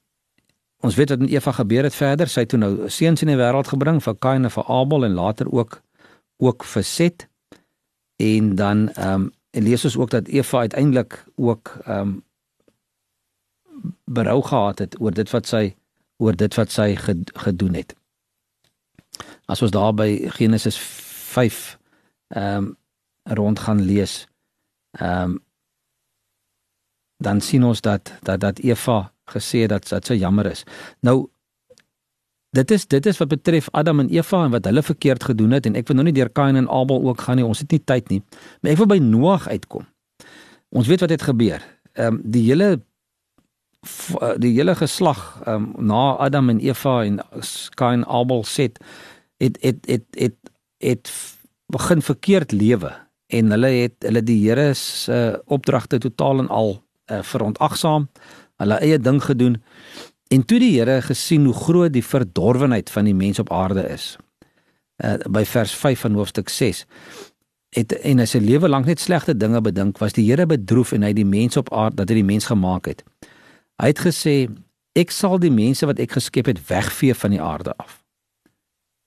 ons 0.80 0.96
weet 0.96 1.20
met 1.20 1.30
Eva 1.30 1.52
gebeur 1.52 1.84
het 1.84 1.96
verder. 1.96 2.28
Sy 2.28 2.40
het 2.40 2.50
toe 2.50 2.60
nou 2.60 2.90
seuns 2.90 3.22
in 3.22 3.28
die 3.28 3.38
wêreld 3.38 3.68
gebring 3.68 4.04
vir 4.04 4.16
Kain 4.16 4.44
en 4.44 4.52
vir 4.52 4.64
Abel 4.68 5.06
en 5.06 5.14
later 5.14 5.52
ook 5.52 5.82
ook 6.38 6.64
vir 6.64 6.84
Set. 6.84 7.28
En 8.16 8.56
dan 8.56 8.90
ehm 8.90 9.14
um, 9.14 9.32
en 9.52 9.64
lees 9.64 9.86
ons 9.86 9.98
ook 9.98 10.10
dat 10.10 10.28
Eva 10.28 10.60
uiteindelik 10.60 11.26
ook 11.36 11.78
ehm 11.86 12.00
um, 12.00 12.24
berou 14.06 14.42
gehad 14.42 14.80
het 14.80 15.00
oor 15.02 15.14
dit 15.14 15.30
wat 15.30 15.48
sy 15.48 15.76
oor 16.20 16.36
dit 16.36 16.56
wat 16.56 16.72
sy 16.72 16.96
gedoen 17.34 17.74
het. 17.74 17.96
As 19.48 19.62
ons 19.62 19.72
daar 19.72 19.94
by 19.94 20.30
Genesis 20.38 20.78
5 20.80 21.78
ehm 22.36 22.58
um, 22.58 22.76
rond 23.30 23.60
gaan 23.60 23.82
lees, 23.86 24.26
ehm 24.98 25.22
um, 25.22 25.38
dan 27.20 27.42
sien 27.42 27.64
ons 27.64 27.82
dat 27.82 28.14
dat 28.24 28.40
dat 28.40 28.60
Eva 28.60 29.12
gesê 29.32 29.66
het 29.66 29.70
dat 29.70 29.88
dat 29.88 30.06
sy 30.06 30.14
jammer 30.14 30.46
is. 30.46 30.64
Nou 31.00 31.28
dit 32.56 32.72
is 32.72 32.88
dit 32.88 33.06
is 33.06 33.18
wat 33.18 33.28
betref 33.28 33.70
Adam 33.72 34.00
en 34.00 34.10
Eva 34.10 34.44
en 34.46 34.52
wat 34.52 34.66
hulle 34.66 34.84
verkeerd 34.84 35.24
gedoen 35.24 35.52
het 35.52 35.66
en 35.66 35.76
ek 35.76 35.88
wil 35.88 36.00
nou 36.00 36.08
nie 36.08 36.16
deur 36.16 36.30
Kain 36.30 36.56
en 36.56 36.70
Abel 36.70 37.04
ook 37.04 37.22
gaan 37.22 37.36
nie. 37.36 37.46
Ons 37.46 37.60
het 37.60 37.72
nie 37.72 37.84
tyd 37.84 38.10
nie. 38.10 38.22
Maar 38.62 38.72
ek 38.72 38.78
wil 38.78 38.90
by 38.94 39.00
Noag 39.04 39.48
uitkom. 39.48 39.86
Ons 40.70 40.88
weet 40.88 41.04
wat 41.06 41.10
het 41.10 41.28
gebeur. 41.28 41.66
Ehm 41.94 42.16
um, 42.16 42.22
die 42.24 42.46
hele 42.48 42.80
die 44.38 44.54
hele 44.58 44.76
geslag 44.76 45.42
um, 45.48 45.72
na 45.78 46.16
Adam 46.20 46.50
en 46.50 46.60
Eva 46.60 47.04
en 47.04 47.20
Kain 47.80 48.06
Abel 48.06 48.44
set 48.44 48.80
het 49.38 49.58
het 49.62 49.86
het 49.88 50.06
het 50.12 50.36
het 50.78 51.12
begin 51.68 52.02
verkeerd 52.02 52.52
lewe. 52.52 52.92
En 53.28 53.52
hulle 53.52 53.68
het 53.68 53.96
hulle 54.00 54.24
die 54.24 54.50
Here 54.50 54.74
se 54.74 55.14
uh, 55.14 55.38
opdragte 55.46 55.98
totaal 55.98 56.40
en 56.40 56.48
al 56.48 56.84
uh, 57.12 57.22
verontagsaam 57.22 58.10
hulle 58.58 58.80
eie 58.80 59.00
ding 59.00 59.24
gedoen. 59.24 59.62
En 60.28 60.46
toe 60.46 60.60
die 60.60 60.80
Here 60.80 61.02
gesien 61.02 61.46
hoe 61.46 61.54
groot 61.54 61.94
die 61.94 62.06
verdorwenheid 62.06 62.90
van 62.90 63.06
die 63.06 63.16
mens 63.16 63.40
op 63.40 63.52
aarde 63.52 63.88
is 63.90 64.18
uh, 65.04 65.16
by 65.30 65.46
vers 65.46 65.76
5 65.76 66.00
van 66.00 66.14
hoofstuk 66.14 66.50
6 66.50 66.86
het 67.70 67.94
en 67.94 68.20
as 68.20 68.34
'n 68.34 68.44
lewe 68.44 68.70
lank 68.70 68.86
net 68.86 69.00
slegte 69.00 69.38
dinge 69.38 69.62
bedink 69.62 69.98
was 69.98 70.14
die 70.14 70.26
Here 70.26 70.46
bedroef 70.46 70.92
en 70.92 71.04
hy 71.04 71.14
die 71.14 71.26
mens 71.26 71.58
op 71.58 71.74
aarde 71.74 71.96
dat 71.96 72.10
hy 72.10 72.16
die 72.16 72.32
mens 72.34 72.46
gemaak 72.46 72.86
het 72.86 73.04
Hy 73.80 73.94
het 73.94 74.02
gesê 74.04 74.36
ek 75.00 75.14
sal 75.16 75.40
die 75.40 75.54
mense 75.54 75.88
wat 75.88 76.00
ek 76.04 76.18
geskep 76.18 76.50
het 76.52 76.60
wegvee 76.68 77.16
van 77.16 77.32
die 77.32 77.42
aarde 77.42 77.74
af. 77.80 78.02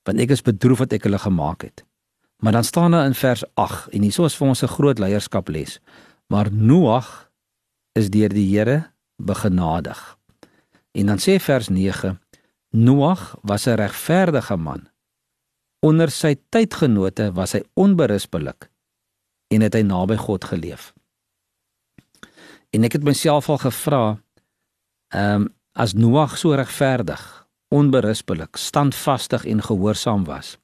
Want 0.09 0.23
ek 0.23 0.33
is 0.33 0.45
bedroef 0.45 0.81
wat 0.85 0.95
ek 0.97 1.05
hulle 1.05 1.21
gemaak 1.21 1.67
het. 1.69 1.85
Maar 2.43 2.57
dan 2.59 2.65
staan 2.65 2.97
daar 2.97 3.07
in 3.07 3.15
vers 3.15 3.45
8 3.55 3.93
en 3.93 4.03
hieso 4.03 4.25
is 4.25 4.37
vir 4.37 4.49
ons 4.49 4.63
'n 4.63 4.75
groot 4.77 4.99
leierskap 4.99 5.49
les. 5.49 5.79
Maar 6.27 6.53
Noag 6.53 7.31
is 7.93 8.11
deur 8.11 8.29
die 8.29 8.49
Here 8.49 8.91
begenadig. 9.17 10.19
En 10.93 11.07
dan 11.07 11.19
sê 11.19 11.39
vers 11.41 11.69
9 11.69 12.19
Noag 12.71 13.37
was 13.43 13.67
'n 13.67 13.77
regverdige 13.77 14.57
man. 14.57 14.89
Onder 15.81 16.11
sy 16.11 16.37
tydgenote 16.49 17.33
was 17.33 17.53
hy 17.53 17.63
onberispelik 17.75 18.71
en 19.49 19.61
het 19.61 19.75
hy 19.75 19.83
naby 19.83 20.17
God 20.17 20.45
geleef. 20.45 20.93
En 22.71 22.85
ek 22.85 22.93
het 22.93 23.05
myself 23.05 23.49
al 23.49 23.59
gevra 23.59 24.23
Ehm 25.13 25.41
um, 25.41 25.49
as 25.73 25.93
Noag 25.93 26.39
so 26.39 26.53
regverdig, 26.53 27.47
onberispelik, 27.69 28.57
standvastig 28.57 29.45
en 29.45 29.63
gehoorsaam 29.63 30.25
was, 30.25 30.59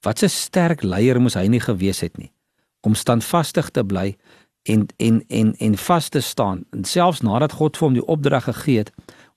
wat 0.00 0.22
'n 0.22 0.28
sterk 0.28 0.82
leier 0.82 1.20
moes 1.20 1.34
hy 1.34 1.46
nie 1.46 1.60
gewees 1.60 2.00
het 2.00 2.16
nie 2.16 2.32
om 2.80 2.94
standvastig 2.94 3.70
te 3.70 3.84
bly 3.84 4.16
en 4.62 4.86
en 4.96 5.24
en 5.28 5.56
en 5.56 5.76
vas 5.76 6.08
te 6.08 6.20
staan, 6.20 6.64
en 6.70 6.84
selfs 6.84 7.20
nadat 7.20 7.52
God 7.52 7.76
vir 7.76 7.86
hom 7.86 7.94
die 7.94 8.06
opdrag 8.06 8.44
gegee 8.44 8.78
het 8.78 8.92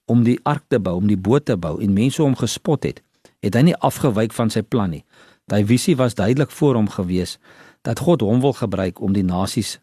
om 0.05 0.23
die 0.23 0.39
ark 0.43 0.63
te 0.67 0.79
bou, 0.79 0.95
om 0.95 1.07
die 1.07 1.17
boot 1.17 1.45
te 1.45 1.57
bou 1.57 1.81
en 1.81 1.93
mense 1.93 2.21
hom 2.21 2.35
gespot 2.35 2.83
het, 2.83 3.01
het 3.39 3.55
hy 3.55 3.61
nie 3.61 3.75
afgewyk 3.75 4.33
van 4.33 4.49
sy 4.49 4.61
plan 4.61 4.89
nie. 4.89 5.05
Daai 5.45 5.65
visie 5.65 5.95
was 5.95 6.15
duidelik 6.15 6.51
voor 6.51 6.75
hom 6.75 6.89
gewees 6.89 7.37
dat 7.81 7.99
God 7.99 8.21
hom 8.21 8.41
wil 8.41 8.53
gebruik 8.53 9.01
om 9.01 9.13
die 9.13 9.25
nasies 9.25 9.79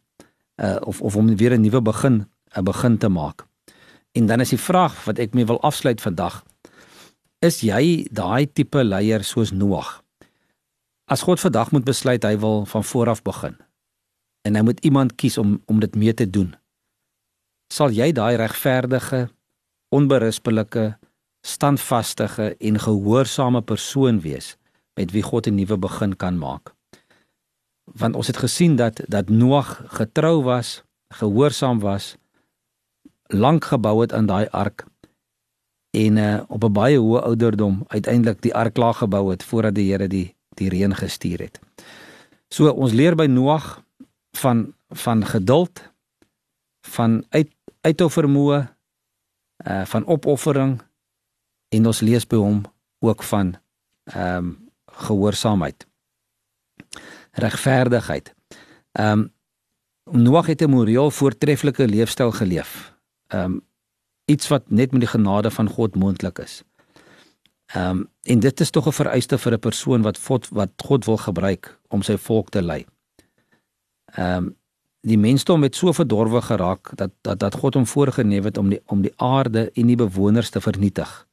uh 0.62 0.76
of 0.80 1.00
of 1.00 1.16
om 1.16 1.36
weer 1.36 1.54
'n 1.56 1.60
nuwe 1.60 1.80
begin 1.80 2.26
'n 2.56 2.64
begin 2.64 2.98
te 2.98 3.08
maak. 3.08 3.46
En 4.16 4.26
dan 4.26 4.40
is 4.40 4.54
die 4.54 4.60
vraag 4.60 4.96
wat 5.04 5.20
ek 5.20 5.34
mee 5.36 5.46
wil 5.48 5.60
afsluit 5.60 6.00
vandag. 6.00 6.40
Is 7.44 7.60
jy 7.60 8.06
daai 8.10 8.48
tipe 8.48 8.80
leier 8.84 9.24
soos 9.24 9.52
Noag? 9.52 10.00
As 11.06 11.22
God 11.22 11.40
vandag 11.40 11.70
moet 11.70 11.84
besluit 11.84 12.24
hy 12.24 12.34
wil 12.40 12.64
van 12.66 12.84
voor 12.84 13.12
af 13.12 13.22
begin 13.22 13.58
en 14.46 14.54
hy 14.54 14.62
moet 14.62 14.78
iemand 14.86 15.16
kies 15.18 15.38
om 15.42 15.56
om 15.66 15.80
dit 15.82 15.94
mee 15.98 16.14
te 16.14 16.24
doen. 16.30 16.52
Sal 17.74 17.90
jy 17.90 18.12
daai 18.14 18.36
regverdige, 18.38 19.26
onberispelike, 19.90 20.84
standvaste 21.42 22.54
en 22.54 22.78
gehoorsame 22.78 23.62
persoon 23.66 24.22
wees 24.22 24.54
met 24.94 25.10
wie 25.10 25.26
God 25.26 25.46
'n 25.50 25.58
nuwe 25.58 25.76
begin 25.76 26.14
kan 26.16 26.38
maak? 26.38 26.76
want 27.94 28.14
ons 28.14 28.26
het 28.26 28.36
gesien 28.36 28.76
dat 28.76 29.00
dat 29.06 29.28
Noag 29.28 29.82
getrou 29.86 30.42
was, 30.42 30.82
gehoorsaam 31.14 31.78
was, 31.78 32.16
lank 33.26 33.64
gebou 33.64 34.00
het 34.00 34.12
aan 34.12 34.26
daai 34.26 34.48
ark 34.50 34.86
en 35.90 36.16
uh, 36.16 36.42
op 36.48 36.64
'n 36.64 36.72
baie 36.72 36.98
hoë 36.98 37.20
ouderdom 37.22 37.84
uiteindelik 37.86 38.42
die 38.42 38.54
ark 38.54 38.74
klaar 38.74 38.94
gebou 38.94 39.30
het 39.30 39.44
voordat 39.44 39.74
die 39.74 39.92
Here 39.92 40.08
die 40.08 40.34
die 40.54 40.68
reën 40.68 40.94
gestuur 40.94 41.38
het. 41.38 41.60
So 42.48 42.70
ons 42.70 42.92
leer 42.92 43.14
by 43.14 43.26
Noag 43.26 43.82
van 44.36 44.74
van 44.88 45.24
geduld, 45.26 45.82
van 46.86 47.24
uit 47.28 47.50
uithou 47.80 48.10
vermoë, 48.10 48.68
uh 49.66 49.84
van 49.84 50.06
opoffering 50.06 50.82
en 51.68 51.86
ons 51.86 52.00
lees 52.00 52.26
by 52.26 52.36
hom 52.36 52.62
ook 52.98 53.22
van 53.22 53.56
ehm 54.04 54.36
um, 54.36 54.70
gehoorsaamheid 54.86 55.86
regverdigheid. 57.30 58.34
Ehm 58.92 59.18
um, 59.18 59.34
Noag 60.10 60.46
het 60.46 60.60
'n 60.62 60.70
moreel 60.70 61.10
voortreffelike 61.10 61.88
leefstyl 61.88 62.30
geleef. 62.30 62.95
Ehm 63.28 63.44
um, 63.44 63.60
iets 64.26 64.48
wat 64.48 64.70
net 64.70 64.90
met 64.90 65.00
die 65.00 65.08
genade 65.08 65.50
van 65.50 65.68
God 65.68 65.94
moontlik 65.94 66.38
is. 66.38 66.62
Ehm 67.66 67.90
um, 67.90 68.08
en 68.22 68.40
dit 68.40 68.60
is 68.60 68.70
tog 68.70 68.86
'n 68.86 68.92
vereiste 68.92 69.38
vir 69.38 69.52
'n 69.52 69.58
persoon 69.58 70.02
wat 70.02 70.18
God 70.18 70.48
wat 70.48 70.70
God 70.76 71.04
wil 71.04 71.16
gebruik 71.16 71.78
om 71.88 72.02
sy 72.02 72.16
volk 72.16 72.48
te 72.50 72.62
lei. 72.62 72.86
Ehm 74.04 74.36
um, 74.36 74.56
die 75.00 75.18
mensdom 75.18 75.62
het 75.62 75.76
so 75.76 75.92
verdorwe 75.92 76.42
geraak 76.42 76.96
dat 76.96 77.10
dat 77.20 77.38
dat 77.38 77.54
God 77.54 77.74
hom 77.74 77.86
voorgeneem 77.86 78.44
het 78.44 78.58
om 78.58 78.68
die 78.68 78.80
om 78.86 79.02
die 79.02 79.12
aarde 79.16 79.70
en 79.74 79.86
die 79.86 79.96
bewoners 79.96 80.50
te 80.50 80.60
vernietig. 80.60 81.26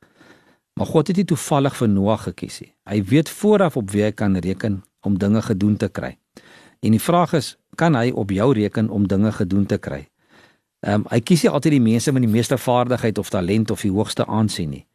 Maar 0.73 0.85
God 0.85 1.07
het 1.07 1.15
nie 1.15 1.25
toevallig 1.25 1.75
vir 1.75 1.89
Noag 1.89 2.23
gekies 2.23 2.59
nie. 2.59 2.73
Hy 2.89 3.03
weet 3.03 3.29
vooraf 3.29 3.77
op 3.77 3.91
wie 3.91 4.03
hy 4.03 4.11
kan 4.11 4.37
reken 4.37 4.83
om 5.01 5.17
dinge 5.17 5.41
gedoen 5.41 5.77
te 5.77 5.89
kry. 5.89 6.17
En 6.79 6.91
die 6.91 7.01
vraag 7.01 7.33
is, 7.33 7.57
kan 7.75 7.95
hy 7.95 8.11
op 8.11 8.31
jou 8.31 8.53
reken 8.53 8.89
om 8.89 9.07
dinge 9.07 9.31
gedoen 9.31 9.65
te 9.65 9.77
kry? 9.77 10.07
Ehm 10.83 10.93
um, 10.93 11.05
hy 11.09 11.21
kies 11.23 11.45
nie 11.45 11.51
altyd 11.51 11.77
die 11.77 11.83
mense 11.83 12.11
met 12.11 12.25
die 12.25 12.31
meeste 12.31 12.57
vaardigheid 12.59 13.17
of 13.17 13.29
talent 13.31 13.71
of 13.71 13.81
die 13.85 13.91
hoogste 13.91 14.25
aansien 14.27 14.69
nie. 14.69 14.85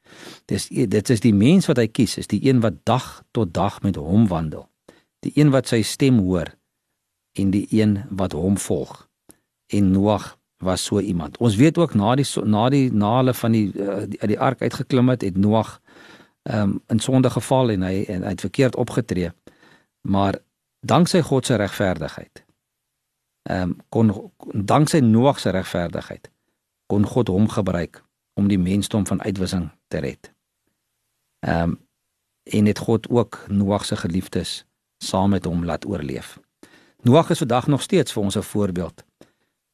Dis 0.44 0.68
dit 0.68 1.10
is 1.10 1.20
die 1.24 1.32
mens 1.32 1.68
wat 1.70 1.78
hy 1.80 1.86
kies, 1.88 2.18
is 2.20 2.28
die 2.28 2.42
een 2.44 2.60
wat 2.60 2.82
dag 2.84 3.22
tot 3.32 3.54
dag 3.56 3.80
met 3.82 3.96
hom 3.96 4.26
wandel. 4.28 4.66
Die 5.24 5.32
een 5.34 5.48
wat 5.54 5.70
sy 5.70 5.80
stem 5.82 6.18
hoor 6.20 6.52
en 7.40 7.54
die 7.54 7.64
een 7.72 8.02
wat 8.10 8.36
hom 8.36 8.58
volg. 8.60 9.06
En 9.72 9.90
Noag 9.90 10.34
was 10.58 10.84
so 10.84 11.00
iemand. 11.00 11.38
Ons 11.38 11.56
weet 11.56 11.78
ook 11.78 11.94
na 11.94 12.14
die 12.18 12.26
na 12.44 12.68
die 12.68 12.90
na 12.92 13.16
hulle 13.16 13.34
van 13.34 13.52
die 13.52 13.72
uit 13.72 14.10
die, 14.10 14.28
die 14.34 14.40
ark 14.40 14.62
uitgeklim 14.62 15.08
het, 15.08 15.24
het 15.24 15.36
Noag 15.36 15.78
ehm 16.42 16.60
um, 16.60 16.82
in 16.88 16.98
sonde 16.98 17.30
geval 17.30 17.70
en 17.70 17.82
hy 17.82 18.04
en 18.08 18.22
hy 18.22 18.34
het 18.36 18.44
verkeerd 18.44 18.76
opgetree. 18.76 19.32
Maar 20.08 20.36
danksy 20.80 21.20
God 21.22 21.46
se 21.46 21.56
regverdigheid. 21.56 22.44
Ehm 23.48 23.62
um, 23.62 23.76
kon 23.88 24.32
danksy 24.52 24.98
Noag 24.98 25.40
se 25.40 25.50
regverdigheid 25.50 26.30
kon 26.86 27.06
God 27.06 27.28
hom 27.28 27.48
gebruik 27.48 28.04
om 28.34 28.48
die 28.48 28.58
mensdom 28.58 29.06
van 29.06 29.22
uitwissing 29.22 29.70
te 29.88 29.98
red. 30.04 30.32
Ehm 31.40 31.62
um, 31.62 31.86
en 32.48 32.66
het 32.66 32.78
God 32.78 33.08
ook 33.08 33.44
Noag 33.48 33.84
se 33.84 33.96
geliefdes 33.96 34.64
saam 35.04 35.30
met 35.30 35.44
hom 35.44 35.64
laat 35.64 35.86
oorleef. 35.86 36.38
Noag 37.02 37.30
is 37.30 37.38
vandag 37.38 37.66
nog 37.66 37.82
steeds 37.82 38.12
vir 38.12 38.22
ons 38.22 38.36
'n 38.36 38.42
voorbeeld 38.42 39.04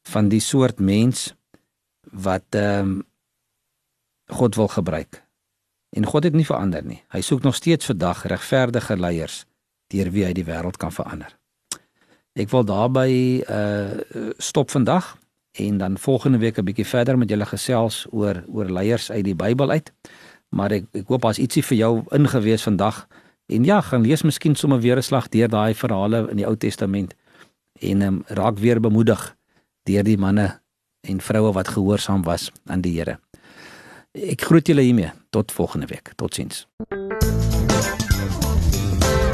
van 0.01 0.27
die 0.27 0.39
soort 0.39 0.79
mens 0.79 1.35
wat 2.01 2.45
ehm 2.49 2.79
um, 2.79 3.03
God 4.25 4.55
wil 4.55 4.67
gebruik. 4.67 5.23
En 5.89 6.05
God 6.05 6.23
het 6.23 6.33
nie 6.33 6.45
verander 6.45 6.85
nie. 6.85 7.03
Hy 7.09 7.21
soek 7.21 7.41
nog 7.41 7.55
steeds 7.55 7.85
vandag 7.85 8.23
regverdige 8.23 8.97
leiers 8.97 9.45
deur 9.87 10.11
wie 10.11 10.25
hy 10.25 10.33
die 10.33 10.45
wêreld 10.45 10.77
kan 10.77 10.91
verander. 10.91 11.37
Ek 12.35 12.51
wil 12.51 12.65
daarby 12.67 13.43
uh 13.47 14.33
stop 14.37 14.71
vandag 14.71 15.15
en 15.55 15.77
dan 15.77 15.97
volgende 15.97 16.37
week 16.37 16.57
'n 16.57 16.63
bietjie 16.63 16.85
verder 16.85 17.17
met 17.17 17.29
julle 17.29 17.45
gesels 17.45 18.05
oor 18.11 18.43
oor 18.47 18.65
leiers 18.65 19.11
uit 19.11 19.23
die 19.23 19.35
Bybel 19.35 19.69
uit. 19.69 19.93
Maar 20.49 20.71
ek 20.71 20.83
ek 20.91 21.07
hoop 21.07 21.25
as 21.25 21.39
ietsie 21.39 21.63
vir 21.63 21.77
jou 21.77 22.03
ingewees 22.11 22.63
vandag 22.63 23.07
en 23.47 23.63
ja, 23.63 23.81
gaan 23.81 24.01
lees 24.01 24.23
miskien 24.23 24.55
sommer 24.55 24.79
weer 24.79 24.97
'n 24.97 25.01
slag 25.01 25.29
deur 25.29 25.47
daai 25.47 25.73
verhale 25.73 26.27
in 26.29 26.37
die 26.37 26.45
Ou 26.45 26.55
Testament 26.55 27.15
en 27.79 28.01
um, 28.01 28.23
raak 28.27 28.59
weer 28.59 28.79
bemoedig 28.79 29.35
deur 29.83 30.03
die 30.03 30.17
manne 30.17 30.59
en 31.01 31.21
vroue 31.21 31.53
wat 31.53 31.67
gehoorsaam 31.67 32.23
was 32.23 32.51
aan 32.65 32.81
die 32.81 32.99
Here. 32.99 33.19
Ek 34.11 34.41
groet 34.41 34.67
julle 34.67 34.81
hiermee 34.81 35.11
tot 35.29 35.51
volgende 35.51 35.87
week. 35.87 36.11
Totsiens. 36.15 36.67